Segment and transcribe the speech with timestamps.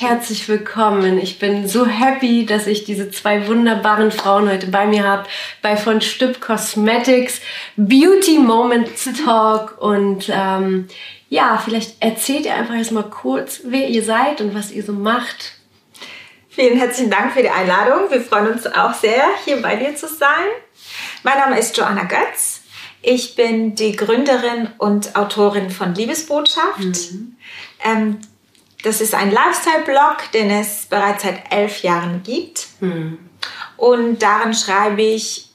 [0.00, 1.18] Herzlich willkommen.
[1.18, 5.28] Ich bin so happy, dass ich diese zwei wunderbaren Frauen heute bei mir habe
[5.62, 7.40] bei von Stüb Cosmetics
[7.76, 9.80] Beauty Moments Talk.
[9.80, 10.88] Und ähm,
[11.28, 15.52] ja, vielleicht erzählt ihr einfach erstmal kurz, wer ihr seid und was ihr so macht.
[16.48, 18.10] Vielen herzlichen Dank für die Einladung.
[18.10, 20.48] Wir freuen uns auch sehr, hier bei dir zu sein.
[21.22, 22.62] Mein Name ist Joanna Götz.
[23.00, 26.80] Ich bin die Gründerin und Autorin von Liebesbotschaft.
[27.12, 27.36] Mhm.
[27.84, 28.18] Ähm,
[28.84, 32.66] das ist ein Lifestyle-Blog, den es bereits seit elf Jahren gibt.
[32.80, 33.18] Mhm.
[33.78, 35.48] Und darin schreibe ich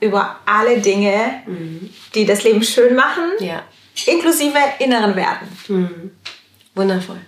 [0.00, 1.90] über alle Dinge, mhm.
[2.14, 3.62] die das Leben schön machen, ja.
[4.06, 5.46] inklusive inneren Werten.
[5.68, 6.10] Mhm.
[6.74, 7.20] Wundervoll.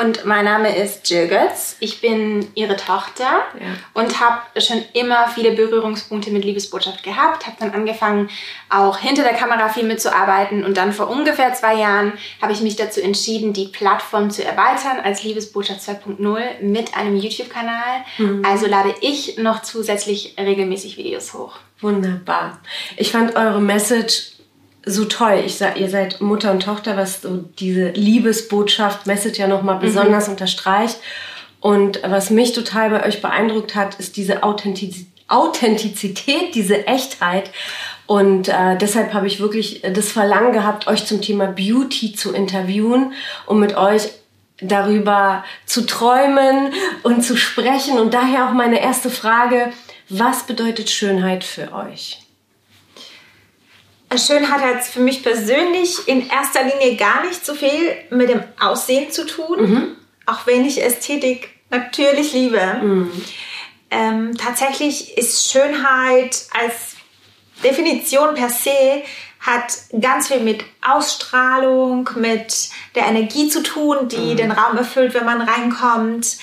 [0.00, 1.76] Und mein Name ist Jill Götz.
[1.80, 3.66] Ich bin ihre Tochter ja.
[3.94, 7.46] und habe schon immer viele Berührungspunkte mit Liebesbotschaft gehabt.
[7.46, 8.28] Habe dann angefangen,
[8.68, 10.64] auch hinter der Kamera viel mitzuarbeiten.
[10.64, 15.00] Und dann vor ungefähr zwei Jahren habe ich mich dazu entschieden, die Plattform zu erweitern
[15.02, 18.04] als Liebesbotschaft 2.0 mit einem YouTube-Kanal.
[18.18, 18.44] Mhm.
[18.46, 21.56] Also lade ich noch zusätzlich regelmäßig Videos hoch.
[21.80, 22.60] Wunderbar.
[22.96, 24.37] Ich fand eure Message
[24.88, 25.42] so toll.
[25.44, 29.80] Ich sag, ihr seid Mutter und Tochter, was so diese Liebesbotschaft, Message ja nochmal mhm.
[29.80, 30.32] besonders mhm.
[30.32, 30.98] unterstreicht.
[31.60, 37.50] Und was mich total bei euch beeindruckt hat, ist diese Authentiz Authentizität, diese Echtheit.
[38.06, 43.12] Und äh, deshalb habe ich wirklich das Verlangen gehabt, euch zum Thema Beauty zu interviewen,
[43.44, 44.08] um mit euch
[44.60, 46.72] darüber zu träumen
[47.02, 47.98] und zu sprechen.
[47.98, 49.70] Und daher auch meine erste Frage,
[50.08, 52.20] was bedeutet Schönheit für euch?
[54.16, 59.10] Schönheit hat für mich persönlich in erster Linie gar nicht so viel mit dem Aussehen
[59.10, 59.96] zu tun, mhm.
[60.24, 62.60] auch wenn ich Ästhetik natürlich liebe.
[62.80, 63.10] Mhm.
[63.90, 66.96] Ähm, tatsächlich ist Schönheit als
[67.62, 69.02] Definition per se
[69.40, 74.36] hat ganz viel mit Ausstrahlung, mit der Energie zu tun, die mhm.
[74.36, 76.38] den Raum erfüllt, wenn man reinkommt.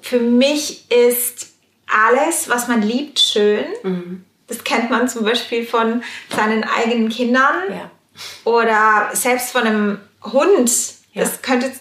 [0.00, 1.54] Für mich ist
[1.86, 3.64] alles, was man liebt, schön.
[3.82, 4.24] Mhm.
[4.52, 7.90] Das kennt man zum Beispiel von seinen eigenen Kindern ja.
[8.44, 10.70] oder selbst von einem Hund.
[11.14, 11.24] Ja.
[11.24, 11.72] Das könnte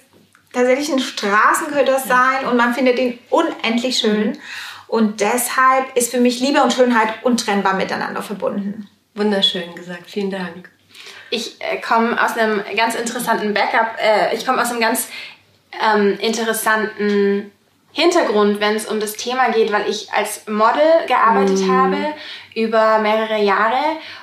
[0.53, 4.29] tatsächlich ein Straßenköter sein und man findet ihn unendlich schön.
[4.29, 4.37] Mhm.
[4.87, 8.89] Und deshalb ist für mich Liebe und Schönheit untrennbar miteinander verbunden.
[9.15, 10.69] Wunderschön gesagt, vielen Dank.
[11.29, 13.97] Ich äh, komme aus einem ganz interessanten Backup.
[14.01, 15.09] Äh, ich komme aus einem ganz
[15.81, 17.51] ähm, interessanten
[17.93, 21.71] Hintergrund, wenn es um das Thema geht, weil ich als Model gearbeitet mm.
[21.71, 21.97] habe
[22.53, 23.79] über mehrere Jahre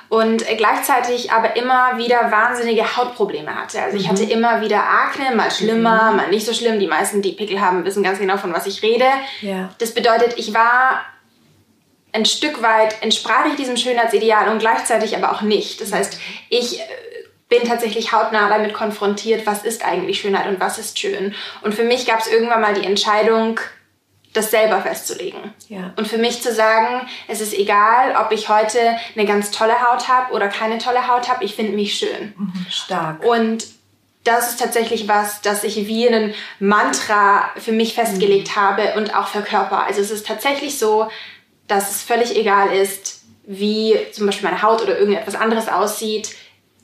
[0.09, 3.81] und gleichzeitig aber immer wieder wahnsinnige Hautprobleme hatte.
[3.81, 4.29] Also ich hatte mhm.
[4.29, 6.17] immer wieder Akne, mal schlimmer, mhm.
[6.17, 6.79] mal nicht so schlimm.
[6.79, 9.05] Die meisten, die Pickel haben, wissen ganz genau, von was ich rede.
[9.41, 9.69] Ja.
[9.79, 11.01] Das bedeutet, ich war
[12.11, 15.81] ein Stück weit, entsprach ich diesem Schönheitsideal und gleichzeitig aber auch nicht.
[15.81, 16.19] Das heißt,
[16.49, 16.83] ich äh,
[17.49, 21.33] bin tatsächlich hautnah damit konfrontiert, was ist eigentlich Schönheit und was ist schön.
[21.61, 23.59] Und für mich gab es irgendwann mal die Entscheidung,
[24.33, 25.53] das selber festzulegen.
[25.67, 25.93] Ja.
[25.95, 28.79] Und für mich zu sagen, es ist egal, ob ich heute
[29.15, 32.33] eine ganz tolle Haut habe oder keine tolle Haut habe, ich finde mich schön.
[32.37, 33.25] Mhm, stark.
[33.25, 33.65] Und
[34.23, 38.61] das ist tatsächlich was, das ich wie ein Mantra für mich festgelegt mhm.
[38.61, 39.85] habe und auch für Körper.
[39.85, 41.07] Also es ist tatsächlich so,
[41.67, 46.35] dass es völlig egal ist, wie zum Beispiel meine Haut oder irgendetwas anderes aussieht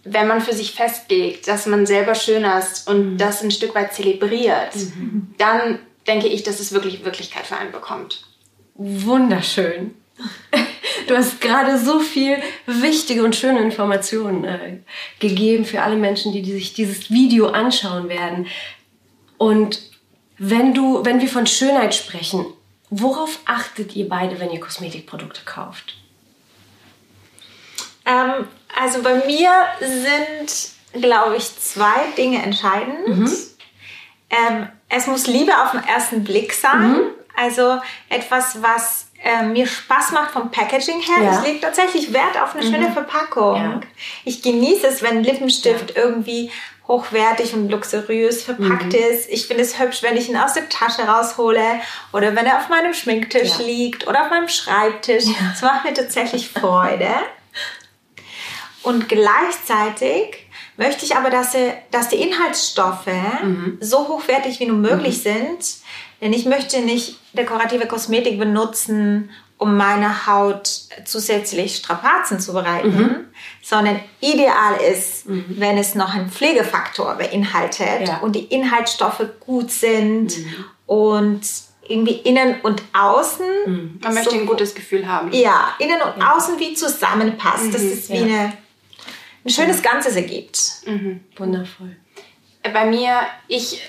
[0.06, 3.18] wenn man für sich festlegt, dass man selber schön ist und mhm.
[3.18, 5.34] das ein Stück weit zelebriert, mhm.
[5.38, 8.25] dann denke ich, dass es wirklich Wirklichkeit für einen bekommt.
[8.75, 9.96] Wunderschön.
[11.07, 14.80] Du hast gerade so viel wichtige und schöne Informationen äh,
[15.19, 18.48] gegeben für alle Menschen, die, die sich dieses Video anschauen werden.
[19.38, 19.81] Und
[20.38, 22.46] wenn du, wenn wir von Schönheit sprechen,
[22.90, 25.96] worauf achtet ihr beide, wenn ihr Kosmetikprodukte kauft?
[28.06, 28.48] Ähm,
[28.80, 33.07] also bei mir sind, glaube ich, zwei Dinge entscheidend.
[33.07, 33.31] Mhm.
[34.30, 36.92] Ähm, es muss Liebe auf den ersten Blick sein.
[36.94, 37.01] Mhm.
[37.38, 37.77] Also
[38.09, 41.24] etwas, was äh, mir Spaß macht vom Packaging her.
[41.24, 41.39] Ja.
[41.39, 43.56] Ich lege tatsächlich Wert auf eine schöne Verpackung.
[43.57, 43.80] Ja.
[44.24, 46.51] Ich genieße es, wenn ein Lippenstift irgendwie
[46.88, 49.27] hochwertig und luxuriös verpackt ist.
[49.30, 51.81] Ich finde es hübsch, wenn ich ihn aus der Tasche raushole
[52.13, 53.65] oder wenn er auf meinem Schminktisch Ja.
[53.65, 55.24] liegt oder auf meinem Schreibtisch.
[55.51, 57.09] Das macht mir tatsächlich Freude.
[58.83, 60.44] Und gleichzeitig
[60.77, 63.07] möchte ich aber, dass, sie, dass die Inhaltsstoffe
[63.80, 65.77] so hochwertig wie nur möglich sind.
[66.22, 70.69] Denn ich möchte nicht dekorative Kosmetik benutzen, um meine Haut
[71.06, 73.27] zusätzlich Strapazen zu bereiten,
[73.62, 78.18] sondern ideal ist, wenn es noch einen Pflegefaktor beinhaltet Ja.
[78.19, 80.33] und die Inhaltsstoffe gut sind
[80.86, 81.42] und
[81.88, 84.00] irgendwie innen und außen.
[84.01, 85.31] Man möchte so- ein gutes Gefühl haben.
[85.31, 88.24] ja, innen und außen wie zusammenpasst, dass es wie ja.
[88.24, 88.54] eine,
[89.45, 90.81] ein schönes Ganzes ergibt.
[91.38, 91.95] Wundervoll.
[92.63, 93.81] bei mir, ich,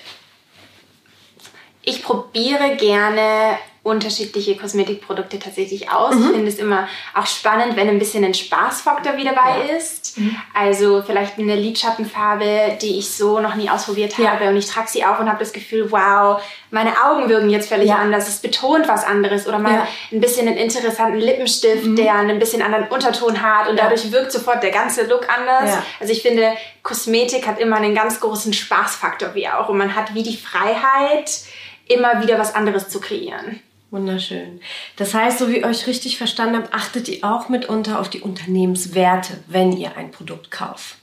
[1.81, 3.57] ich probiere gerne
[3.87, 6.13] unterschiedliche Kosmetikprodukte tatsächlich aus.
[6.15, 10.17] Ich finde es immer auch spannend, wenn ein bisschen ein Spaßfaktor wie dabei ist.
[10.53, 14.31] Also vielleicht eine Lidschattenfarbe, die ich so noch nie ausprobiert Ja.
[14.31, 16.41] habe und ich trage sie auf und habe das Gefühl, wow,
[16.71, 17.95] meine Augen wirken jetzt völlig Ja.
[17.95, 18.27] anders.
[18.27, 19.87] Es betont was anderes oder mal Ja.
[20.11, 23.83] ein bisschen einen interessanten Lippenstift, der einen bisschen anderen Unterton hat und Ja.
[23.83, 25.71] dadurch wirkt sofort der ganze Look anders.
[25.75, 25.83] Ja.
[25.99, 29.69] Also ich finde, Kosmetik hat immer einen ganz großen Spaßfaktor wie auch.
[29.69, 31.31] Und man hat wie die Freiheit,
[31.89, 33.61] immer wieder was anderes zu kreieren.
[33.89, 34.59] Wunderschön.
[34.97, 38.19] Das heißt, so wie ich euch richtig verstanden habe, achtet ihr auch mitunter auf die
[38.19, 40.97] Unternehmenswerte, wenn ihr ein Produkt kauft.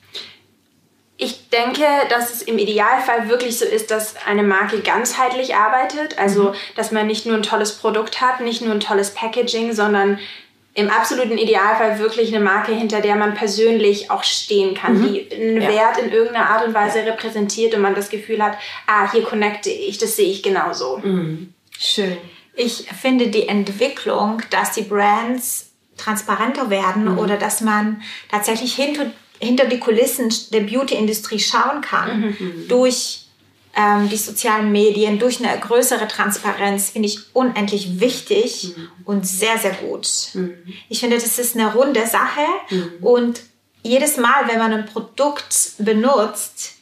[1.16, 6.18] Ich denke, dass es im Idealfall wirklich so ist, dass eine Marke ganzheitlich arbeitet.
[6.18, 10.18] Also, dass man nicht nur ein tolles Produkt hat, nicht nur ein tolles Packaging, sondern
[10.74, 15.62] im absoluten Idealfall wirklich eine Marke, hinter der man persönlich auch stehen kann, die einen
[15.62, 15.68] Ja.
[15.68, 18.58] Wert in irgendeiner Art und Weise repräsentiert und man das Gefühl hat,
[18.88, 21.00] ah, hier connecte ich, das sehe ich genauso.
[21.78, 22.18] Schön.
[22.56, 29.10] Ich finde die Entwicklung, dass die Brands transparenter werden oder dass man tatsächlich hinter,
[29.40, 32.36] hinter die Kulissen der Beauty-Industrie schauen kann,
[32.68, 33.26] durch
[33.76, 38.74] ähm, die sozialen Medien, durch eine größere Transparenz, finde ich unendlich wichtig
[39.04, 40.08] und sehr, sehr gut.
[40.88, 42.46] Ich finde, das ist eine runde Sache
[43.00, 43.40] und
[43.82, 46.73] jedes Mal, wenn man ein Produkt benutzt,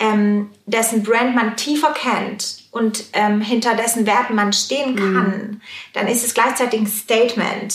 [0.00, 5.60] ähm, dessen Brand man tiefer kennt und ähm, hinter dessen Werten man stehen kann,
[5.94, 7.74] dann ist es gleichzeitig ein Statement.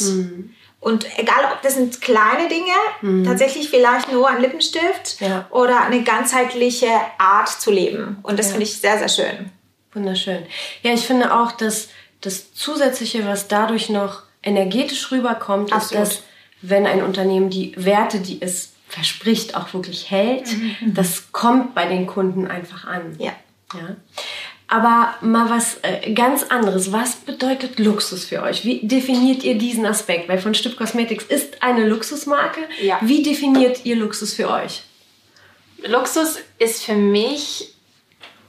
[0.79, 5.47] Und egal, ob das sind kleine Dinge, tatsächlich vielleicht nur ein Lippenstift Ja.
[5.49, 8.17] oder eine ganzheitliche Art zu leben.
[8.23, 9.49] Und das finde ich sehr, sehr schön.
[9.93, 10.43] Wunderschön.
[10.81, 11.87] Ja, ich finde auch, dass
[12.21, 16.03] das Zusätzliche, was dadurch noch energetisch rüberkommt, Absolut.
[16.03, 16.23] ist, dass
[16.61, 20.47] wenn ein Unternehmen die Werte, die es verspricht, auch wirklich hält,
[20.85, 23.15] das kommt bei den Kunden einfach an.
[23.17, 23.33] Ja.
[23.73, 23.95] Ja.
[24.67, 26.91] Aber mal was äh, ganz anderes.
[26.91, 28.63] Was bedeutet Luxus für euch?
[28.65, 30.29] Wie definiert ihr diesen Aspekt?
[30.29, 32.61] Weil von Stipp Cosmetics ist eine Luxusmarke.
[32.81, 32.99] Ja.
[33.01, 34.83] Wie definiert ihr Luxus für euch?
[35.85, 37.73] Luxus ist für mich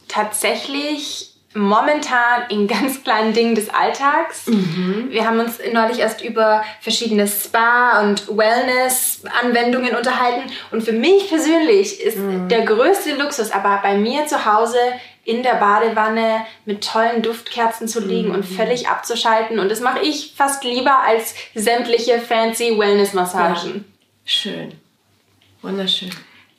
[0.08, 4.46] tatsächlich momentan in ganz kleinen Dingen des Alltags.
[4.46, 10.50] Wir haben uns neulich erst über verschiedene Spa- und Wellness-Anwendungen unterhalten.
[10.70, 12.18] Und für mich persönlich ist
[12.50, 14.78] der größte Luxus, aber bei mir zu Hause
[15.24, 19.58] in der Badewanne mit tollen Duftkerzen zu liegen und völlig abzuschalten.
[19.58, 23.84] Und das mache ich fast lieber als sämtliche fancy Wellness-Massagen.
[24.24, 24.72] Schön.
[25.62, 26.10] Wunderschön.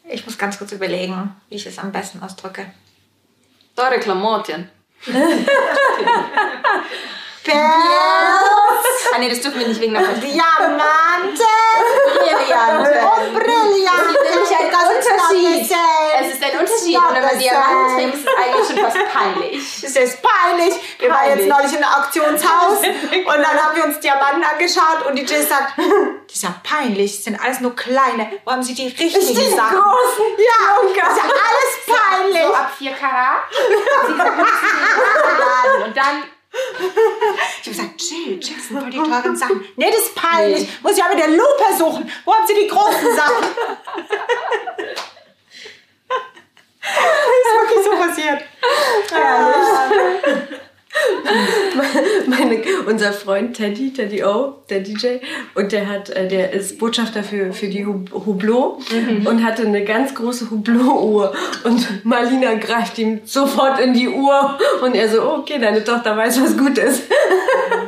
[0.09, 2.65] Ich muss ganz kurz überlegen, wie ich es am besten ausdrücke.
[3.75, 4.69] Teure Klamotten.
[9.13, 11.45] Ah nee, das dürfen wir nicht wegen der Diamanten!
[12.17, 13.05] Brillanten.
[13.05, 14.15] Oh, brillant!
[14.31, 15.69] nämlich ein Unterschied.
[16.65, 16.97] Unterschied.
[16.97, 19.83] Und wenn man Diamanten trägt, ist es eigentlich schon fast peinlich.
[19.85, 20.73] Es ist peinlich.
[20.99, 21.47] Wir waren jetzt Peinlich.
[21.49, 25.77] neulich in einem Auktionshaus und dann haben wir uns Diamanten angeschaut und die Jay sagt,
[25.77, 28.31] "Hm, die sind peinlich, das sind alles nur kleine.
[28.45, 29.77] Wo haben sie die richtigen Die Sachen?
[29.77, 30.25] großen.
[30.37, 32.43] Ja, das ist ja alles peinlich.
[32.47, 33.37] So ab 4 Karat.
[34.07, 35.83] Sie Laden.
[35.83, 36.23] Und dann
[37.61, 39.65] Ich habe gesagt, Jill, Jill, sind voll die teuren Sachen.
[39.75, 40.69] Nee, das ist peinlich.
[40.81, 42.11] Muss ich ja mit der Lupe suchen.
[42.23, 43.45] Wo haben sie die großen Sachen?
[46.85, 48.41] Ist wirklich so passiert.
[52.27, 55.17] Meine, unser Freund Teddy, Teddy O, der DJ,
[55.53, 58.79] und der hat, äh, der ist Botschafter für, für die Hub- Hublot
[59.25, 61.33] und hatte eine ganz große Hublot-Uhr.
[61.65, 66.41] Und Marlina greift ihm sofort in die Uhr und er so, okay, deine Tochter weiß,
[66.41, 67.03] was gut ist.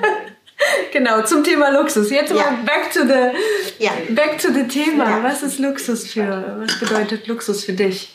[0.91, 2.09] genau, zum Thema Luxus.
[2.09, 2.35] Jetzt Ja.
[2.51, 3.91] mal back to the, Ja.
[4.09, 5.05] back to the Thema.
[5.09, 5.23] Ja.
[5.23, 8.13] Was ist Luxus für, was bedeutet Luxus für dich?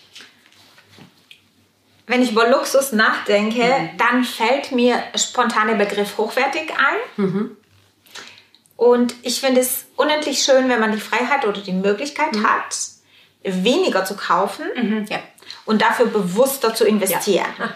[2.13, 3.97] Wenn ich über Luxus nachdenke, mhm.
[3.97, 7.25] dann fällt mir spontan der Begriff hochwertig ein.
[7.25, 7.57] Mhm.
[8.77, 12.47] Und ich finde es unendlich schön, wenn man die Freiheit oder die Möglichkeit mhm.
[12.47, 12.77] hat,
[13.43, 15.07] weniger zu kaufen mhm.
[15.09, 15.21] ja.
[15.65, 17.47] und dafür bewusster zu investieren.
[17.59, 17.75] Ja.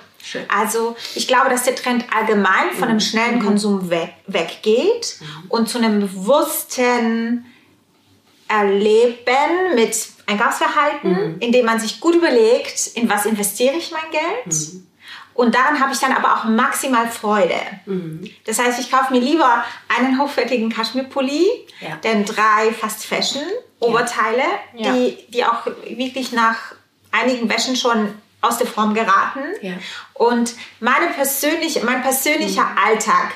[0.50, 3.44] Ah, also ich glaube, dass der Trend allgemein von einem schnellen mhm.
[3.44, 5.26] Konsum weg, weggeht mhm.
[5.48, 7.46] und zu einem bewussten
[8.48, 11.36] Erleben mit Einkaufsverhalten, mhm.
[11.40, 14.46] indem man sich gut überlegt, in was investiere ich mein Geld.
[14.46, 14.86] Mhm.
[15.34, 17.60] Und daran habe ich dann aber auch maximal Freude.
[17.84, 18.30] Mhm.
[18.44, 19.64] Das heißt, ich kaufe mir lieber
[19.96, 21.46] einen hochwertigen Kaschmirpulli,
[21.80, 21.96] ja.
[22.02, 23.42] denn drei Fast Fashion
[23.78, 24.42] Oberteile,
[24.74, 24.92] ja.
[24.92, 26.56] Die, die auch wirklich nach
[27.12, 29.42] einigen Wäschen schon aus der Form geraten.
[29.60, 29.74] Ja.
[30.14, 32.78] Und meine persönliche, mein persönlicher mhm.
[32.84, 33.34] Alltag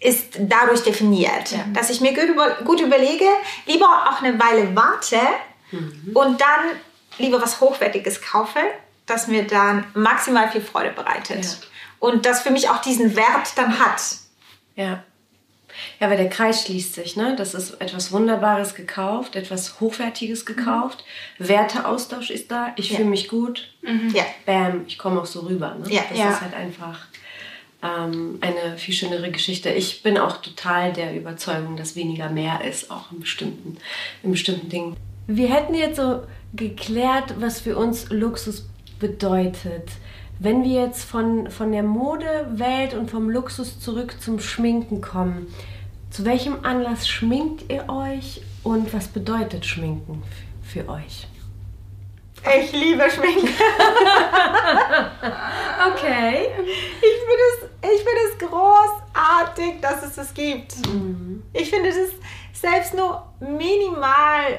[0.00, 1.64] ist dadurch definiert, ja.
[1.74, 3.26] dass ich mir gut, über, gut, überlege,
[3.66, 5.18] lieber auch eine Weile warte
[5.70, 6.10] mhm.
[6.14, 6.76] und dann
[7.18, 8.60] lieber was Hochwertiges kaufe,
[9.06, 11.44] das mir dann maximal viel Freude bereitet.
[11.44, 11.50] Ja.
[11.98, 14.00] Und das für mich auch diesen Wert dann hat.
[14.76, 15.02] Ja.
[15.98, 17.34] Ja, weil der Kreis schließt sich, ne?
[17.36, 21.04] Das ist etwas Wunderbares gekauft, etwas Hochwertiges gekauft.
[21.38, 21.48] Mhm.
[21.48, 22.72] Werteaustausch ist da.
[22.76, 22.96] Ich ja.
[22.96, 23.72] fühle mich gut.
[23.82, 24.10] Mhm.
[24.14, 24.24] Ja.
[24.46, 25.74] Bam, ich komme auch so rüber.
[25.74, 25.92] Ne?
[25.92, 26.02] Ja.
[26.08, 26.30] Das ja.
[26.30, 27.06] ist halt einfach
[27.82, 29.70] ähm, eine viel schönere Geschichte.
[29.70, 33.78] Ich bin auch total der Überzeugung, dass weniger mehr ist, auch in bestimmten,
[34.22, 34.96] in bestimmten Dingen.
[35.32, 38.68] Wir hätten jetzt so geklärt, was für uns Luxus
[38.98, 39.88] bedeutet.
[40.40, 45.46] Wenn wir jetzt von, von der Modewelt und vom Luxus zurück zum Schminken kommen,
[46.10, 50.24] zu welchem Anlass schminkt ihr euch und was bedeutet Schminken
[50.64, 51.28] für euch?
[52.62, 53.46] Ich liebe Schminken.
[55.92, 56.48] okay.
[56.56, 60.74] Ich finde es, ich find es großartig, dass es das gibt.
[60.88, 61.44] Mhm.
[61.52, 61.96] Ich finde es
[62.52, 64.58] selbst nur minimal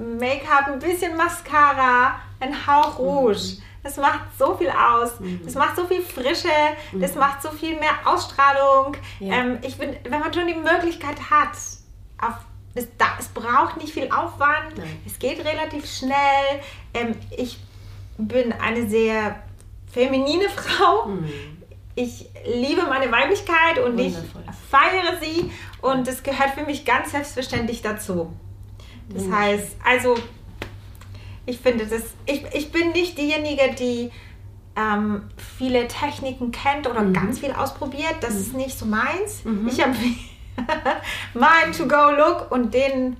[0.00, 3.56] Make-up, ein bisschen Mascara, ein Hauch Rouge.
[3.58, 3.62] Mhm.
[3.82, 5.20] Das macht so viel aus.
[5.20, 5.40] Mhm.
[5.44, 6.48] Das macht so viel Frische.
[6.92, 7.00] Mhm.
[7.00, 8.96] Das macht so viel mehr Ausstrahlung.
[9.20, 9.34] Ja.
[9.36, 11.52] Ähm, ich bin, wenn man schon die Möglichkeit hat,
[12.20, 12.34] auf,
[12.74, 14.76] es, da, es braucht nicht viel Aufwand.
[14.76, 15.00] Nein.
[15.06, 16.60] Es geht relativ schnell.
[16.92, 17.58] Ähm, ich
[18.18, 19.42] bin eine sehr
[19.90, 21.06] feminine Frau.
[21.06, 21.28] Mhm.
[21.94, 24.42] Ich liebe meine Weiblichkeit und Wundervoll.
[24.44, 25.50] ich feiere sie.
[25.82, 28.32] Und es gehört für mich ganz selbstverständlich dazu.
[29.12, 30.16] Das heißt, also
[31.46, 34.10] ich finde das, ich, ich bin nicht diejenige, die
[34.76, 37.12] ähm, viele Techniken kennt oder mhm.
[37.12, 38.16] ganz viel ausprobiert.
[38.20, 38.40] Das mhm.
[38.40, 39.44] ist nicht so meins.
[39.44, 39.68] Mhm.
[39.68, 39.94] Ich habe
[41.34, 43.16] mein To-Go-Look und den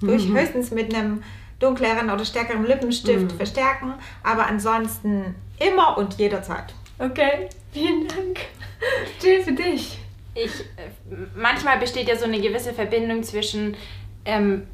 [0.00, 0.38] durch mhm.
[0.38, 1.22] höchstens mit einem
[1.58, 3.36] dunkleren oder stärkeren Lippenstift mhm.
[3.36, 3.94] verstärken.
[4.22, 6.74] Aber ansonsten immer und jederzeit.
[6.98, 8.40] Okay, vielen Dank.
[9.22, 9.98] Jill, für dich.
[10.34, 13.76] Ich, äh, manchmal besteht ja so eine gewisse Verbindung zwischen
[14.24, 14.66] ähm,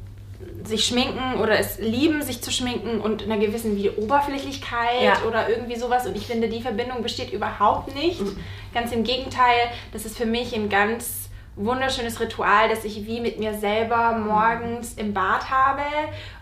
[0.63, 5.21] sich schminken oder es lieben, sich zu schminken und einer gewissen wie Oberflächlichkeit ja.
[5.27, 6.07] oder irgendwie sowas.
[6.07, 8.21] Und ich finde, die Verbindung besteht überhaupt nicht.
[8.21, 8.37] Mhm.
[8.73, 13.39] Ganz im Gegenteil, das ist für mich ein ganz wunderschönes Ritual, das ich wie mit
[13.39, 15.83] mir selber morgens im Bad habe.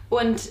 [0.09, 0.41] Und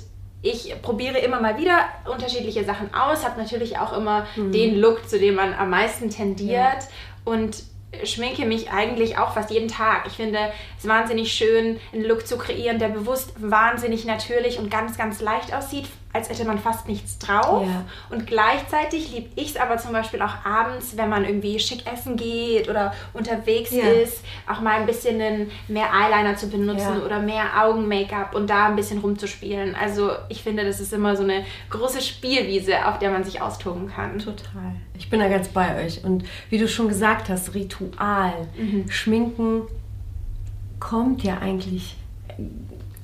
[0.42, 4.52] ich probiere immer mal wieder unterschiedliche Sachen aus, habe natürlich auch immer mhm.
[4.52, 6.50] den Look, zu dem man am meisten tendiert.
[6.52, 6.78] Ja.
[7.24, 7.62] Und
[8.04, 10.06] schminke mich eigentlich auch fast jeden Tag.
[10.06, 10.38] Ich finde
[10.78, 15.54] es wahnsinnig schön, einen Look zu kreieren, der bewusst wahnsinnig natürlich und ganz, ganz leicht
[15.54, 17.66] aussieht, als hätte man fast nichts drauf.
[17.66, 17.84] Ja.
[18.10, 22.16] Und gleichzeitig liebe ich es aber zum Beispiel auch abends, wenn man irgendwie schick essen
[22.16, 23.84] geht oder unterwegs ja.
[23.84, 27.04] ist, auch mal ein bisschen mehr Eyeliner zu benutzen ja.
[27.04, 29.74] oder mehr Augen-Make-up und da ein bisschen rumzuspielen.
[29.74, 33.88] Also ich finde, das ist immer so eine große Spielwiese, auf der man sich austoben
[33.88, 34.18] kann.
[34.18, 34.74] Total.
[34.98, 36.04] Ich bin da ganz bei euch.
[36.04, 38.90] Und wie du schon gesagt hast, Ritual, mhm.
[38.90, 39.62] Schminken
[40.78, 41.96] kommt ja eigentlich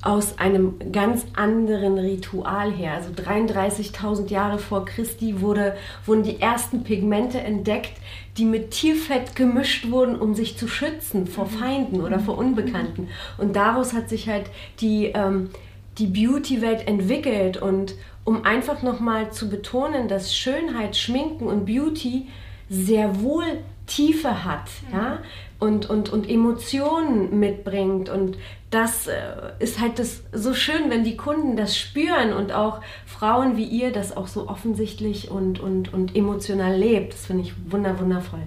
[0.01, 2.93] aus einem ganz anderen Ritual her.
[2.93, 7.93] Also 33.000 Jahre vor Christi wurde, wurden die ersten Pigmente entdeckt,
[8.37, 11.49] die mit Tierfett gemischt wurden, um sich zu schützen vor mhm.
[11.49, 13.09] Feinden oder vor Unbekannten.
[13.37, 14.45] Und daraus hat sich halt
[14.79, 15.49] die, ähm,
[15.97, 17.57] die Beauty-Welt entwickelt.
[17.57, 22.27] Und um einfach nochmal zu betonen, dass Schönheit, Schminken und Beauty
[22.69, 23.45] sehr wohl
[23.85, 24.69] Tiefe hat.
[24.93, 25.19] Ja?
[25.59, 28.09] und, und, und Emotionen mitbringt.
[28.09, 28.37] Und
[28.71, 29.13] das äh,
[29.59, 33.91] ist halt das so schön, wenn die Kunden das spüren und auch Frauen wie ihr
[33.91, 37.13] das auch so offensichtlich und, und, und emotional lebt.
[37.13, 38.43] Das finde ich wunder, wundervoll.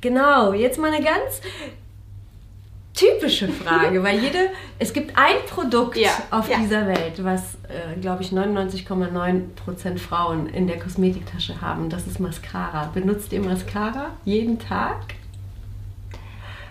[0.00, 1.40] Genau, jetzt mal eine ganz
[2.94, 6.58] typische Frage, weil jede, es gibt ein Produkt ja, auf ja.
[6.58, 11.90] dieser Welt, was, äh, glaube ich, 99,9% Frauen in der Kosmetiktasche haben.
[11.90, 12.90] Das ist Mascara.
[12.92, 15.14] Benutzt ihr Mascara jeden Tag?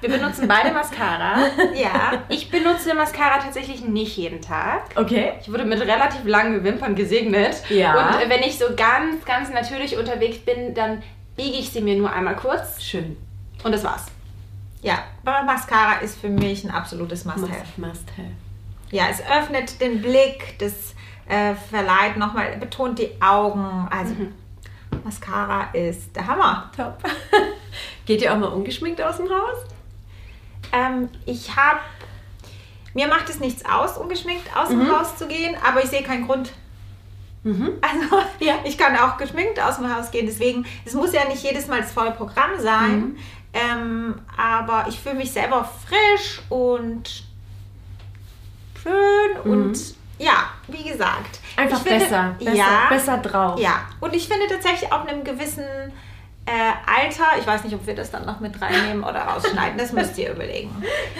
[0.03, 1.37] Wir benutzen beide Mascara.
[1.73, 2.23] Ja.
[2.27, 4.83] Ich benutze Mascara tatsächlich nicht jeden Tag.
[4.95, 5.31] Okay.
[5.39, 7.63] Ich wurde mit relativ langen Wimpern gesegnet.
[7.69, 8.19] Ja.
[8.19, 11.01] Und wenn ich so ganz, ganz natürlich unterwegs bin, dann
[11.37, 13.15] biege ich sie mir nur einmal kurz Schön.
[13.63, 14.07] und das war's.
[14.81, 17.63] Ja, aber Mascara ist für mich ein absolutes Must-Have.
[17.77, 18.31] Must, must have.
[18.91, 20.93] Ja, es öffnet den Blick, das
[21.29, 23.87] äh, verleiht nochmal, betont die Augen.
[23.89, 24.13] Also
[25.05, 26.69] Mascara ist der Hammer.
[26.75, 26.97] Top.
[28.05, 29.72] Geht ihr auch mal ungeschminkt aus dem Haus?
[30.73, 31.79] Ähm, ich habe,
[32.93, 36.25] mir macht es nichts aus, ungeschminkt aus dem Haus zu gehen, aber ich sehe keinen
[36.27, 36.51] Grund.
[37.45, 38.55] Also Ja.
[38.63, 41.81] ich kann auch geschminkt aus dem Haus gehen, deswegen, es muss ja nicht jedes Mal
[41.81, 43.17] das volle Programm sein,
[43.53, 47.23] ähm, aber ich fühle mich selber frisch und
[48.81, 49.77] schön und
[50.19, 51.39] ja, wie gesagt.
[51.57, 53.59] Einfach finde- besser, besser, ja, besser drauf.
[53.59, 55.65] Ja, und ich finde tatsächlich ab einem gewissen
[56.45, 56.51] äh,
[56.85, 60.17] Alter, ich weiß nicht, ob wir das dann noch mit reinnehmen oder rausschneiden, das müsst
[60.17, 60.71] ihr überlegen.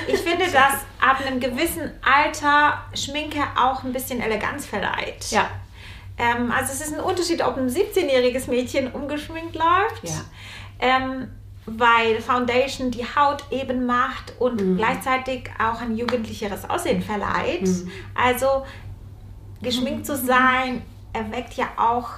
[0.08, 5.32] Ich finde, dass ab einem gewissen Alter Schminke auch ein bisschen Eleganz verleiht.
[5.32, 5.50] Ja.
[6.18, 10.04] Ähm, also es ist ein Unterschied, ob ein 17-jähriges Mädchen ungeschminkt läuft.
[10.04, 10.22] Ja.
[10.80, 11.30] Ähm,
[11.66, 17.70] weil Foundation die Haut eben macht und gleichzeitig auch ein jugendlicheres Aussehen verleiht.
[18.14, 18.66] Also
[19.62, 20.82] geschminkt zu sein
[21.14, 22.10] erweckt ja auch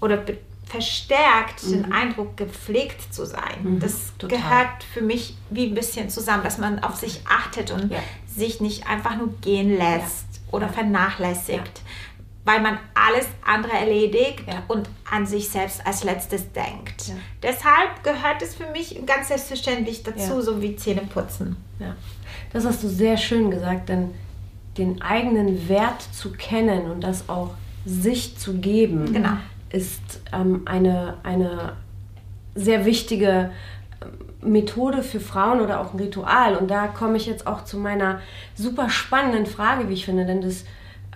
[0.00, 0.24] oder
[0.68, 3.78] verstärkt den Eindruck, gepflegt zu sein.
[3.80, 4.38] das total.
[4.38, 7.98] gehört für mich wie ein bisschen zusammen, dass man auf sich achtet und Ja.
[8.26, 11.82] sich nicht einfach nur gehen lässt oder vernachlässigt,
[12.44, 14.62] weil man alles andere erledigt Ja.
[14.68, 17.08] und an sich selbst als letztes denkt.
[17.08, 17.14] Ja.
[17.42, 20.40] Deshalb gehört es für mich ganz selbstverständlich dazu, Ja.
[20.42, 21.56] so wie Zähne putzen.
[21.78, 21.94] Ja,
[22.52, 24.12] das hast du sehr schön gesagt, denn
[24.76, 27.50] den eigenen Wert zu kennen und das auch
[27.84, 29.36] sich zu geben, Genau.
[29.70, 31.72] Ist ähm, eine, eine
[32.54, 33.50] sehr wichtige
[34.00, 36.56] ähm, Methode für Frauen oder auch ein Ritual.
[36.56, 38.20] Und da komme ich jetzt auch zu meiner
[38.54, 40.64] super spannenden Frage, wie ich finde, denn das,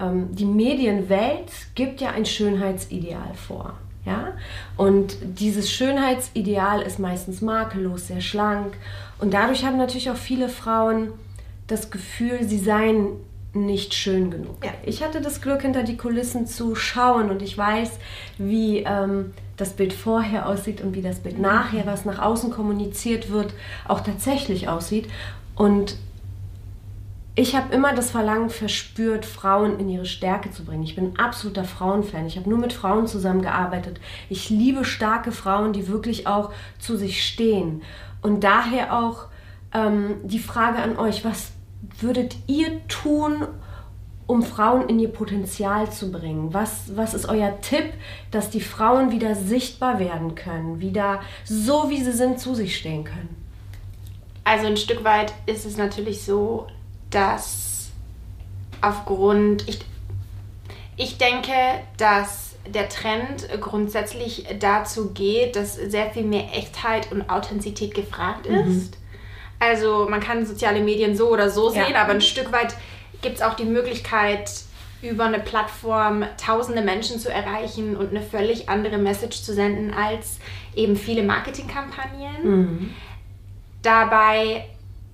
[0.00, 3.75] ähm, die Medienwelt gibt ja ein Schönheitsideal vor.
[4.04, 4.32] Ja?
[4.76, 8.75] Und dieses Schönheitsideal ist meistens makellos, sehr schlank.
[9.18, 11.09] Und dadurch haben natürlich auch viele Frauen
[11.68, 13.09] das Gefühl, sie seien
[13.54, 14.64] nicht schön genug.
[14.64, 14.72] Ja.
[14.84, 17.98] Ich hatte das Glück, hinter die Kulissen zu schauen und ich weiß,
[18.38, 23.30] wie ähm, das Bild vorher aussieht und wie das Bild nachher, was nach außen kommuniziert
[23.30, 23.52] wird,
[23.86, 25.08] auch tatsächlich aussieht.
[25.54, 25.96] Und
[27.34, 30.82] ich habe immer das Verlangen verspürt, Frauen in ihre Stärke zu bringen.
[30.82, 32.26] Ich bin ein absoluter Frauenfan.
[32.26, 34.00] Ich habe nur mit Frauen zusammengearbeitet.
[34.28, 37.82] Ich liebe starke Frauen, die wirklich auch zu sich stehen.
[38.20, 39.26] Und daher auch
[39.72, 41.52] ähm, die Frage an euch, was
[42.01, 43.47] würdet ihr tun,
[44.27, 46.55] um Frauen in ihr Potenzial zu bringen?
[46.55, 47.92] Was, was ist euer Tipp,
[48.31, 53.05] dass die Frauen wieder sichtbar werden können, wieder so, wie sie sind, zu sich stehen
[53.05, 53.37] können?
[54.45, 56.66] Also ein Stück weit ist es natürlich so,
[57.11, 57.90] dass
[58.81, 59.81] aufgrund, ich,
[60.97, 61.53] ich denke,
[61.97, 68.97] dass der Trend grundsätzlich dazu geht, dass sehr viel mehr Echtheit und Authentizität gefragt ist.
[69.62, 71.85] Also man kann soziale Medien so oder so Ja.
[71.85, 72.75] sehen, aber ein Stück weit
[73.20, 74.51] gibt es auch die Möglichkeit,
[75.03, 80.38] über eine Plattform tausende Menschen zu erreichen und eine völlig andere Message zu senden als
[80.75, 82.92] eben viele Marketingkampagnen.
[83.83, 84.64] Dabei,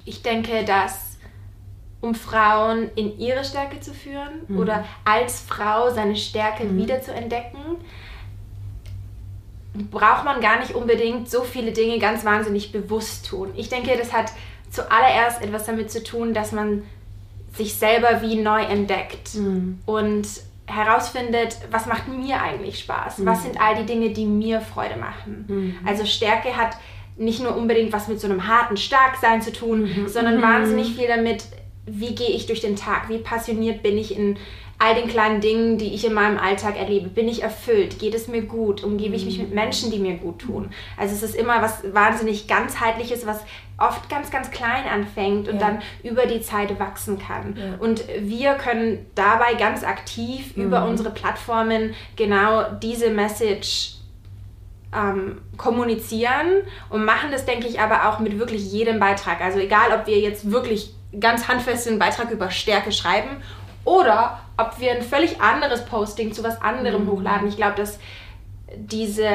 [0.07, 1.19] ich denke, dass
[2.01, 7.59] um Frauen in ihre Stärke zu führen oder als Frau seine Stärke wieder zu entdecken,
[9.91, 13.53] braucht man gar nicht unbedingt so viele Dinge ganz wahnsinnig bewusst tun.
[13.57, 14.33] Ich denke, das hat
[14.71, 16.83] zuallererst etwas damit zu tun, dass man
[17.57, 19.31] sich selber wie neu entdeckt
[19.87, 20.27] und
[20.67, 23.25] herausfindet, was macht mir eigentlich Spaß?
[23.25, 25.79] Was sind all die Dinge, die mir Freude machen?
[25.87, 26.77] Also Stärke hat
[27.17, 31.45] nicht nur unbedingt was mit so einem harten Starksein zu tun, sondern wahnsinnig viel damit,
[31.87, 33.09] wie gehe ich durch den Tag?
[33.09, 34.37] Wie passioniert bin ich in
[34.81, 37.09] all den kleinen Dingen, die ich in meinem Alltag erlebe?
[37.09, 37.99] Bin ich erfüllt?
[37.99, 38.85] Geht es mir gut?
[38.85, 40.71] Umgebe ich mich mit Menschen, die mir gut tun?
[40.97, 43.41] Also es ist immer was wahnsinnig ganzheitliches, was
[43.77, 45.67] oft ganz, ganz klein anfängt und Ja.
[45.69, 47.57] dann über die Zeit wachsen kann.
[47.81, 53.95] Und wir können dabei ganz aktiv über unsere Plattformen genau diese Message
[54.95, 59.41] ähm, kommunizieren und machen das, denke ich, aber auch mit wirklich jedem Beitrag.
[59.41, 63.43] Also egal, ob wir jetzt wirklich ganz handfest einen Beitrag über Stärke schreiben
[63.85, 67.49] oder ob wir ein völlig anderes Posting zu was anderem hochladen.
[67.49, 67.99] Ich glaube, dass
[68.77, 69.29] diese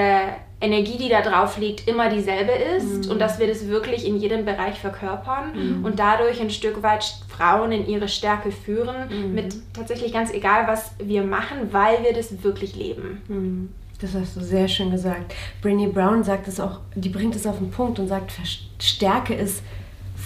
[0.62, 4.46] Energie, die da drauf liegt, immer dieselbe ist und dass wir das wirklich in jedem
[4.46, 10.32] Bereich verkörpern und dadurch ein Stück weit Frauen in ihre Stärke führen, mit tatsächlich ganz
[10.32, 13.74] egal, was wir machen, weil wir das wirklich leben.
[14.00, 15.34] Das hast du sehr schön gesagt.
[15.64, 18.34] Brené Brown sagt es auch, die bringt es auf den Punkt und sagt,
[18.80, 19.64] Stärke ist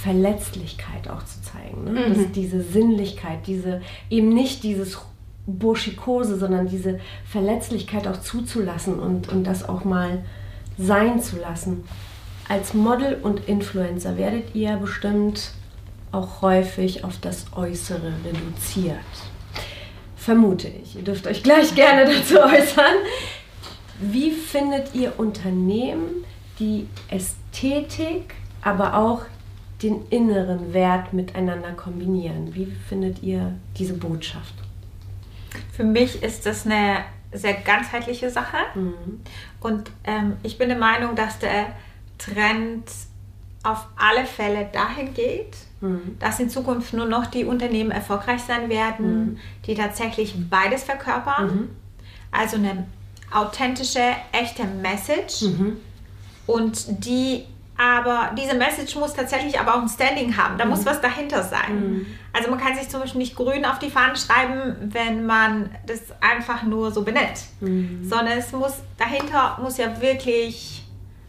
[0.01, 1.85] Verletzlichkeit auch zu zeigen.
[1.85, 1.91] Ne?
[1.91, 2.13] Mhm.
[2.13, 4.99] Das, diese Sinnlichkeit, diese eben nicht dieses
[5.47, 10.23] Burschikose, sondern diese Verletzlichkeit auch zuzulassen und, und das auch mal
[10.77, 11.83] sein zu lassen.
[12.47, 15.51] Als Model und Influencer werdet ihr bestimmt
[16.11, 18.97] auch häufig auf das Äußere reduziert.
[20.15, 20.95] Vermute ich.
[20.95, 22.95] Ihr dürft euch gleich gerne dazu äußern.
[23.99, 26.23] Wie findet ihr Unternehmen,
[26.59, 29.21] die Ästhetik, aber auch
[29.81, 32.53] den inneren Wert miteinander kombinieren?
[32.55, 34.53] Wie findet ihr diese Botschaft?
[35.71, 38.57] Für mich ist das eine sehr ganzheitliche Sache.
[38.75, 39.21] Mhm.
[39.59, 41.67] Und ähm, ich bin der Meinung, dass der
[42.17, 42.85] Trend
[43.63, 46.17] auf alle Fälle dahin geht, mhm.
[46.19, 49.37] dass in Zukunft nur noch die Unternehmen erfolgreich sein werden, mhm.
[49.65, 51.47] die tatsächlich beides verkörpern.
[51.47, 51.69] Mhm.
[52.31, 52.87] Also eine
[53.31, 55.77] authentische, echte Message mhm.
[56.45, 57.43] und die
[57.77, 60.57] aber diese Message muss tatsächlich aber auch ein Standing haben.
[60.57, 60.71] Da mhm.
[60.71, 61.79] muss was dahinter sein.
[61.79, 62.05] Mhm.
[62.33, 66.01] Also man kann sich zum Beispiel nicht grün auf die Fahnen schreiben, wenn man das
[66.19, 67.39] einfach nur so benennt.
[67.59, 68.03] Mhm.
[68.03, 70.85] Sondern es muss dahinter muss ja wirklich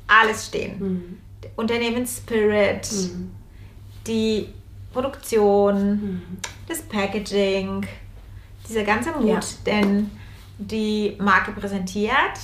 [0.06, 0.78] alles stehen.
[0.78, 1.18] Mhm.
[1.56, 3.30] Unternehmensspirit, mhm.
[4.06, 4.48] die
[4.92, 6.22] Produktion, mhm.
[6.66, 7.86] das Packaging,
[8.66, 9.40] dieser ganze Mut, ja.
[9.66, 10.10] den
[10.58, 12.38] die Marke präsentiert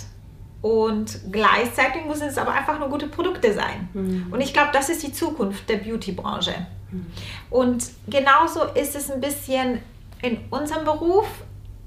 [0.64, 3.86] und gleichzeitig müssen es aber einfach nur gute Produkte sein.
[3.92, 4.28] Mhm.
[4.30, 6.54] Und ich glaube, das ist die Zukunft der Beauty-Branche.
[6.90, 7.06] Mhm.
[7.50, 9.80] Und genauso ist es ein bisschen
[10.22, 11.26] in unserem Beruf.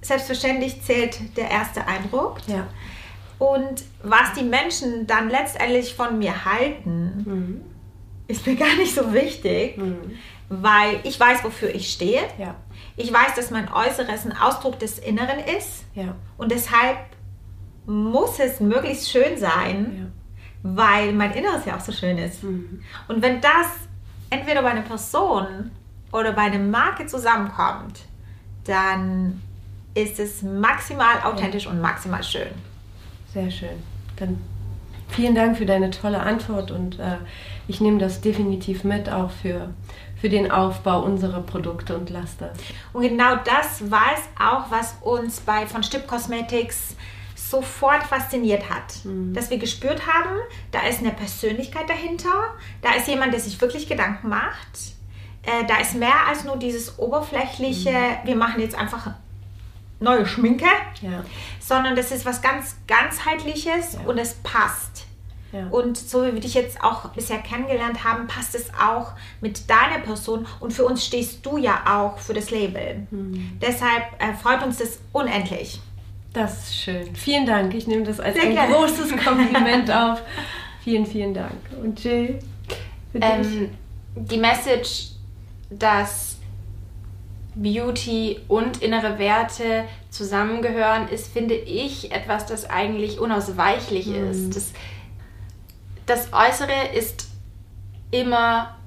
[0.01, 2.37] Selbstverständlich zählt der erste Eindruck.
[2.45, 2.67] Ja.
[3.39, 7.61] Und was die Menschen dann letztendlich von mir halten, mhm.
[8.27, 10.19] ist mir gar nicht so wichtig, mhm.
[10.49, 12.21] weil ich weiß, wofür ich stehe.
[12.37, 12.53] Ja.
[12.95, 15.85] Ich weiß, dass mein Äußeres ein Ausdruck des Inneren ist.
[15.95, 16.13] Ja.
[16.37, 16.97] Und deshalb
[17.87, 20.11] muss es möglichst schön sein,
[20.63, 20.75] ja.
[20.75, 22.43] weil mein Inneres ja auch so schön ist.
[22.43, 22.81] Mhm.
[23.07, 23.67] Und wenn das
[24.29, 25.71] entweder bei einer Person
[26.11, 28.01] oder bei einer Marke zusammenkommt,
[28.65, 29.41] dann
[29.93, 31.71] ist es maximal authentisch ja.
[31.71, 32.49] und maximal schön.
[33.33, 33.83] Sehr schön.
[34.17, 34.41] Dann
[35.07, 37.17] vielen Dank für deine tolle Antwort und äh,
[37.67, 39.69] ich nehme das definitiv mit, auch für,
[40.19, 42.51] für den Aufbau unserer Produkte und Laster.
[42.91, 46.97] Und genau das war es auch, was uns bei von Stipp Cosmetics
[47.37, 49.05] sofort fasziniert hat.
[49.05, 49.33] Mhm.
[49.33, 50.35] Dass wir gespürt haben,
[50.71, 54.95] da ist eine Persönlichkeit dahinter, da ist jemand, der sich wirklich Gedanken macht.
[55.43, 58.27] Äh, da ist mehr als nur dieses oberflächliche, mhm.
[58.27, 59.11] wir machen jetzt einfach
[59.99, 60.65] neue Schminke,
[61.01, 61.23] ja.
[61.59, 63.99] sondern das ist was ganz ganzheitliches ja.
[64.01, 65.05] und es passt.
[65.53, 65.67] Ja.
[65.67, 69.99] Und so wie wir dich jetzt auch bisher kennengelernt haben, passt es auch mit deiner
[69.99, 73.07] Person und für uns stehst du ja auch für das Label.
[73.09, 73.57] Mhm.
[73.61, 75.79] Deshalb äh, freut uns das unendlich.
[76.37, 77.15] Das ist schön.
[77.15, 77.73] Vielen Dank.
[77.73, 78.71] Ich nehme das als Sehr ein gerne.
[78.71, 80.21] großes Kompliment auf.
[80.83, 81.55] Vielen, vielen Dank.
[81.81, 82.37] Und Jill?
[83.15, 83.71] Ähm,
[84.15, 85.13] die Message,
[85.71, 86.37] dass
[87.55, 94.29] Beauty und innere Werte zusammengehören, ist, finde ich, etwas, das eigentlich unausweichlich mhm.
[94.29, 94.55] ist.
[94.55, 94.71] Das,
[96.05, 97.29] das Äußere ist
[98.11, 98.77] immer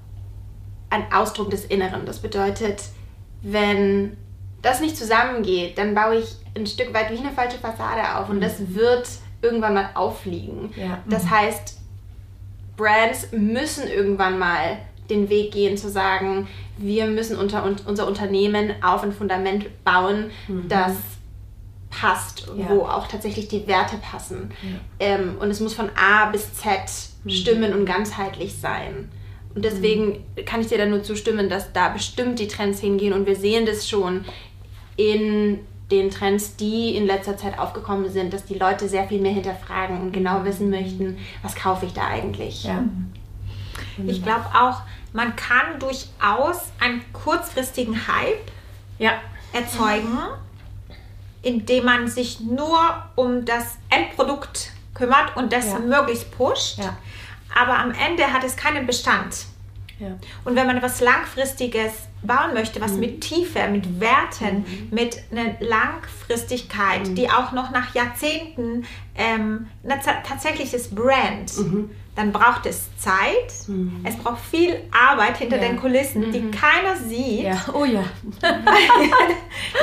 [0.88, 2.06] ein Ausdruck des Inneren.
[2.06, 2.80] Das bedeutet,
[3.42, 4.16] wenn
[4.62, 8.36] das nicht zusammengeht, dann baue ich ein Stück weit wie eine falsche Fassade auf und
[8.36, 8.40] mhm.
[8.40, 9.08] das wird
[9.42, 10.72] irgendwann mal auffliegen.
[10.76, 10.98] Ja.
[11.08, 11.30] Das mhm.
[11.30, 11.78] heißt,
[12.76, 19.02] Brands müssen irgendwann mal den Weg gehen zu sagen, wir müssen unter, unser Unternehmen auf
[19.02, 20.68] ein Fundament bauen, mhm.
[20.68, 20.92] das
[21.90, 22.68] passt, ja.
[22.68, 24.52] wo auch tatsächlich die Werte passen.
[24.62, 24.78] Ja.
[25.00, 26.70] Ähm, und es muss von A bis Z
[27.24, 27.30] mhm.
[27.30, 29.10] stimmen und ganzheitlich sein.
[29.54, 30.44] Und deswegen mhm.
[30.46, 33.66] kann ich dir da nur zustimmen, dass da bestimmt die Trends hingehen und wir sehen
[33.66, 34.24] das schon
[34.96, 35.58] in
[35.90, 40.00] den Trends, die in letzter Zeit aufgekommen sind, dass die Leute sehr viel mehr hinterfragen
[40.00, 42.64] und genau wissen möchten, was kaufe ich da eigentlich.
[42.64, 42.84] Ja.
[44.06, 48.50] Ich glaube auch, man kann durchaus einen kurzfristigen Hype
[48.98, 49.12] ja.
[49.52, 50.18] erzeugen,
[51.42, 52.78] indem man sich nur
[53.16, 55.78] um das Endprodukt kümmert und das ja.
[55.78, 56.78] möglichst pusht.
[56.78, 56.96] Ja.
[57.54, 59.46] Aber am Ende hat es keinen Bestand.
[60.44, 63.00] Und wenn man etwas Langfristiges bauen möchte, was mhm.
[63.00, 64.88] mit Tiefe, mit Werten, mhm.
[64.90, 67.14] mit einer Langfristigkeit, mhm.
[67.14, 71.90] die auch noch nach Jahrzehnten ähm, ein tatsächliches Brand, mhm.
[72.16, 74.04] dann braucht es Zeit, mhm.
[74.04, 75.68] es braucht viel Arbeit hinter ja.
[75.68, 76.50] den Kulissen, die mhm.
[76.50, 77.44] keiner sieht.
[77.44, 77.64] Ja.
[77.72, 78.04] Oh ja.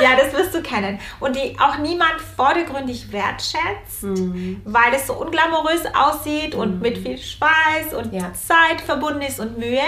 [0.02, 0.98] ja, das wirst du kennen.
[1.20, 4.04] Und die auch niemand vordergründig wertschätzt,
[4.64, 8.32] weil es so unglamourös aussieht und mit viel Schweiß und ja.
[8.32, 9.82] Zeit verbunden ist und Mühe.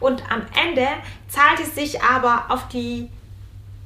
[0.00, 0.86] Und am Ende
[1.28, 3.08] zahlt es sich aber auf die,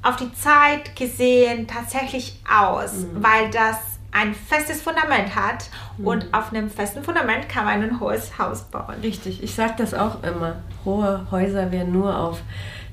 [0.01, 3.23] auf die Zeit gesehen tatsächlich aus, mhm.
[3.23, 3.77] weil das
[4.11, 5.69] ein festes Fundament hat.
[5.97, 6.07] Mhm.
[6.07, 8.95] Und auf einem festen Fundament kann man ein hohes Haus bauen.
[9.01, 10.57] Richtig, ich sage das auch immer.
[10.85, 12.41] Hohe Häuser werden nur auf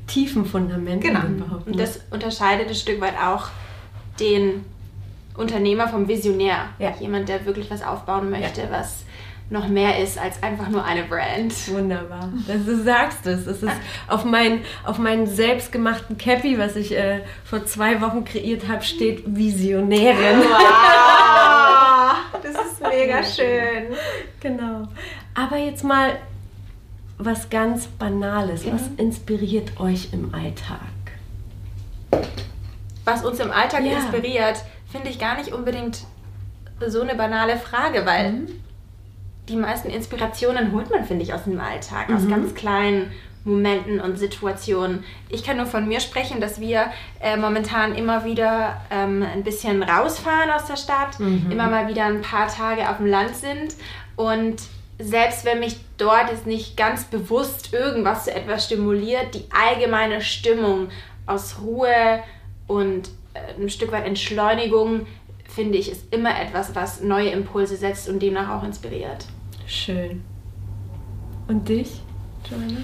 [0.06, 1.20] tiefen Fundamenten Genau.
[1.20, 1.66] gebaut.
[1.66, 3.48] Und das unterscheidet ein Stück weit auch
[4.18, 4.64] den
[5.36, 6.70] Unternehmer vom Visionär.
[6.78, 6.92] Ja.
[6.98, 9.04] Jemand, der wirklich was aufbauen möchte, was
[9.50, 11.52] noch mehr ist als einfach nur eine Brand.
[11.68, 12.28] Wunderbar.
[12.46, 13.46] Das, du sagst es.
[13.46, 13.72] Es ist
[14.08, 19.24] auf, mein, auf meinen selbstgemachten Cappy, was ich äh, vor zwei Wochen kreiert habe, steht
[19.26, 20.42] Visionärin.
[20.52, 23.94] Ah, das ist mega schön.
[24.40, 24.86] Genau.
[25.34, 26.12] Aber jetzt mal
[27.18, 28.64] was ganz Banales.
[28.72, 30.78] Was inspiriert euch im Alltag?
[33.04, 33.98] Was uns im Alltag Ja.
[33.98, 36.04] inspiriert, finde ich gar nicht unbedingt
[36.86, 38.46] so eine banale Frage, weil Mhm.
[39.50, 42.30] Die meisten Inspirationen holt man, finde ich, aus dem Alltag, aus Mhm.
[42.30, 43.12] ganz kleinen
[43.44, 45.02] Momenten und Situationen.
[45.30, 46.86] Ich kann nur von mir sprechen, dass wir
[47.20, 51.50] äh, momentan immer wieder ähm, ein bisschen rausfahren aus der Stadt, Mhm.
[51.50, 53.74] immer mal wieder ein paar Tage auf dem Land sind
[54.16, 54.56] und
[54.98, 60.88] selbst wenn mich dort jetzt nicht ganz bewusst irgendwas zu etwas stimuliert, die allgemeine Stimmung
[61.26, 62.22] aus Ruhe
[62.66, 65.06] und äh, ein Stück weit Entschleunigung,
[65.48, 69.24] finde ich, ist immer etwas, was neue Impulse setzt und demnach auch inspiriert.
[69.70, 70.24] Schön.
[71.46, 72.02] Und dich,
[72.50, 72.80] Joanna?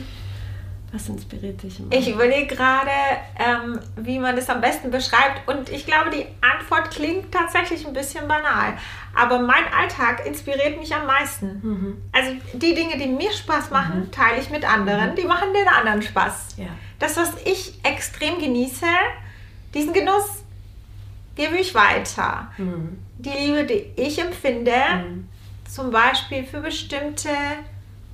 [0.92, 2.90] Was inspiriert dich im Ich überlege gerade,
[3.38, 5.48] ähm, wie man das am besten beschreibt.
[5.48, 8.74] Und ich glaube, die Antwort klingt tatsächlich ein bisschen banal.
[9.16, 12.00] Aber mein Alltag inspiriert mich am meisten.
[12.12, 15.16] Also die Dinge, die mir Spaß machen, teile ich mit anderen.
[15.16, 16.54] Die machen den anderen Spaß.
[16.56, 16.68] Ja.
[17.00, 18.86] Das, was ich extrem genieße,
[19.74, 20.44] diesen Genuss
[21.34, 22.52] gebe ich weiter.
[22.56, 22.98] Mhm.
[23.18, 24.72] Die Liebe, die ich empfinde,
[25.68, 27.28] zum Beispiel für bestimmte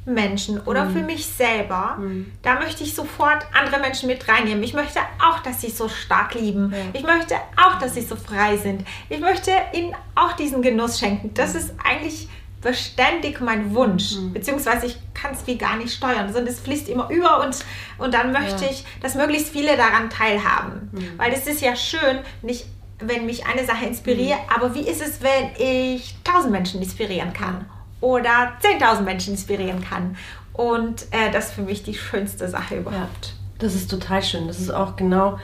[0.04, 1.96] Menschen oder für mich selber,
[2.42, 4.62] da möchte ich sofort andere Menschen mit reinnehmen.
[4.64, 6.72] Ich möchte auch, dass sie so stark lieben.
[6.72, 6.78] Ja.
[6.92, 8.84] Ich möchte auch, dass sie so frei sind.
[9.08, 11.32] Ich möchte ihnen auch diesen Genuss schenken.
[11.34, 12.28] Das ist eigentlich
[12.60, 17.08] beständig mein Wunsch, beziehungsweise ich kann es wie gar nicht steuern, sondern es fließt immer
[17.10, 17.56] über und,
[17.98, 18.70] und dann möchte Ja.
[18.70, 20.90] ich, dass möglichst viele daran teilhaben.
[21.16, 22.66] Weil es ist ja schön, nicht
[23.06, 27.64] wenn mich eine Sache inspiriert, aber wie ist es, wenn ich tausend Menschen inspirieren kann
[28.00, 30.16] oder 10.000 Menschen inspirieren kann?
[30.52, 33.34] Und äh, das ist für mich die schönste Sache Ja, überhaupt.
[33.58, 34.46] das ist total schön.
[34.48, 35.38] Das ist auch genau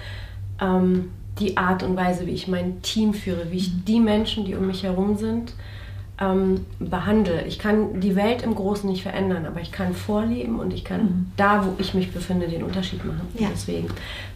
[0.61, 4.55] ähm, die Art und Weise, wie ich mein Team führe, wie ich die Menschen, die
[4.55, 5.55] um mich herum sind,
[6.21, 7.45] ähm, behandle.
[7.47, 11.33] Ich kann die Welt im Großen nicht verändern, aber ich kann vorleben und ich kann
[11.37, 13.23] da, wo ich mich befinde, den Unterschied machen.
[13.39, 13.49] Ja.
[13.53, 13.87] Deswegen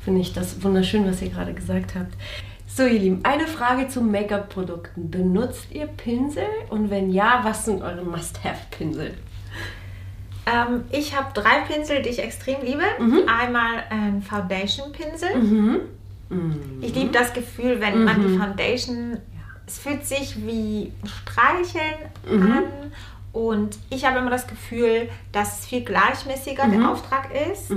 [0.05, 2.15] finde ich das wunderschön, was ihr gerade gesagt habt.
[2.75, 5.11] So, ihr Lieben, eine Frage zu Make-up-Produkten.
[5.11, 6.47] Benutzt ihr Pinsel?
[6.71, 9.13] Und wenn ja, was sind eure Must-Have-Pinsel?
[10.47, 12.83] Ähm, ich habe drei Pinsel, die ich extrem liebe.
[13.27, 15.37] Einmal ein Foundation-Pinsel.
[15.37, 15.81] Mhm.
[16.81, 19.19] Ich liebe das Gefühl, wenn man die Foundation,
[19.67, 22.65] es fühlt sich wie Streicheln an.
[23.35, 27.71] Und ich habe immer das Gefühl, dass es viel gleichmäßiger der Auftrag ist.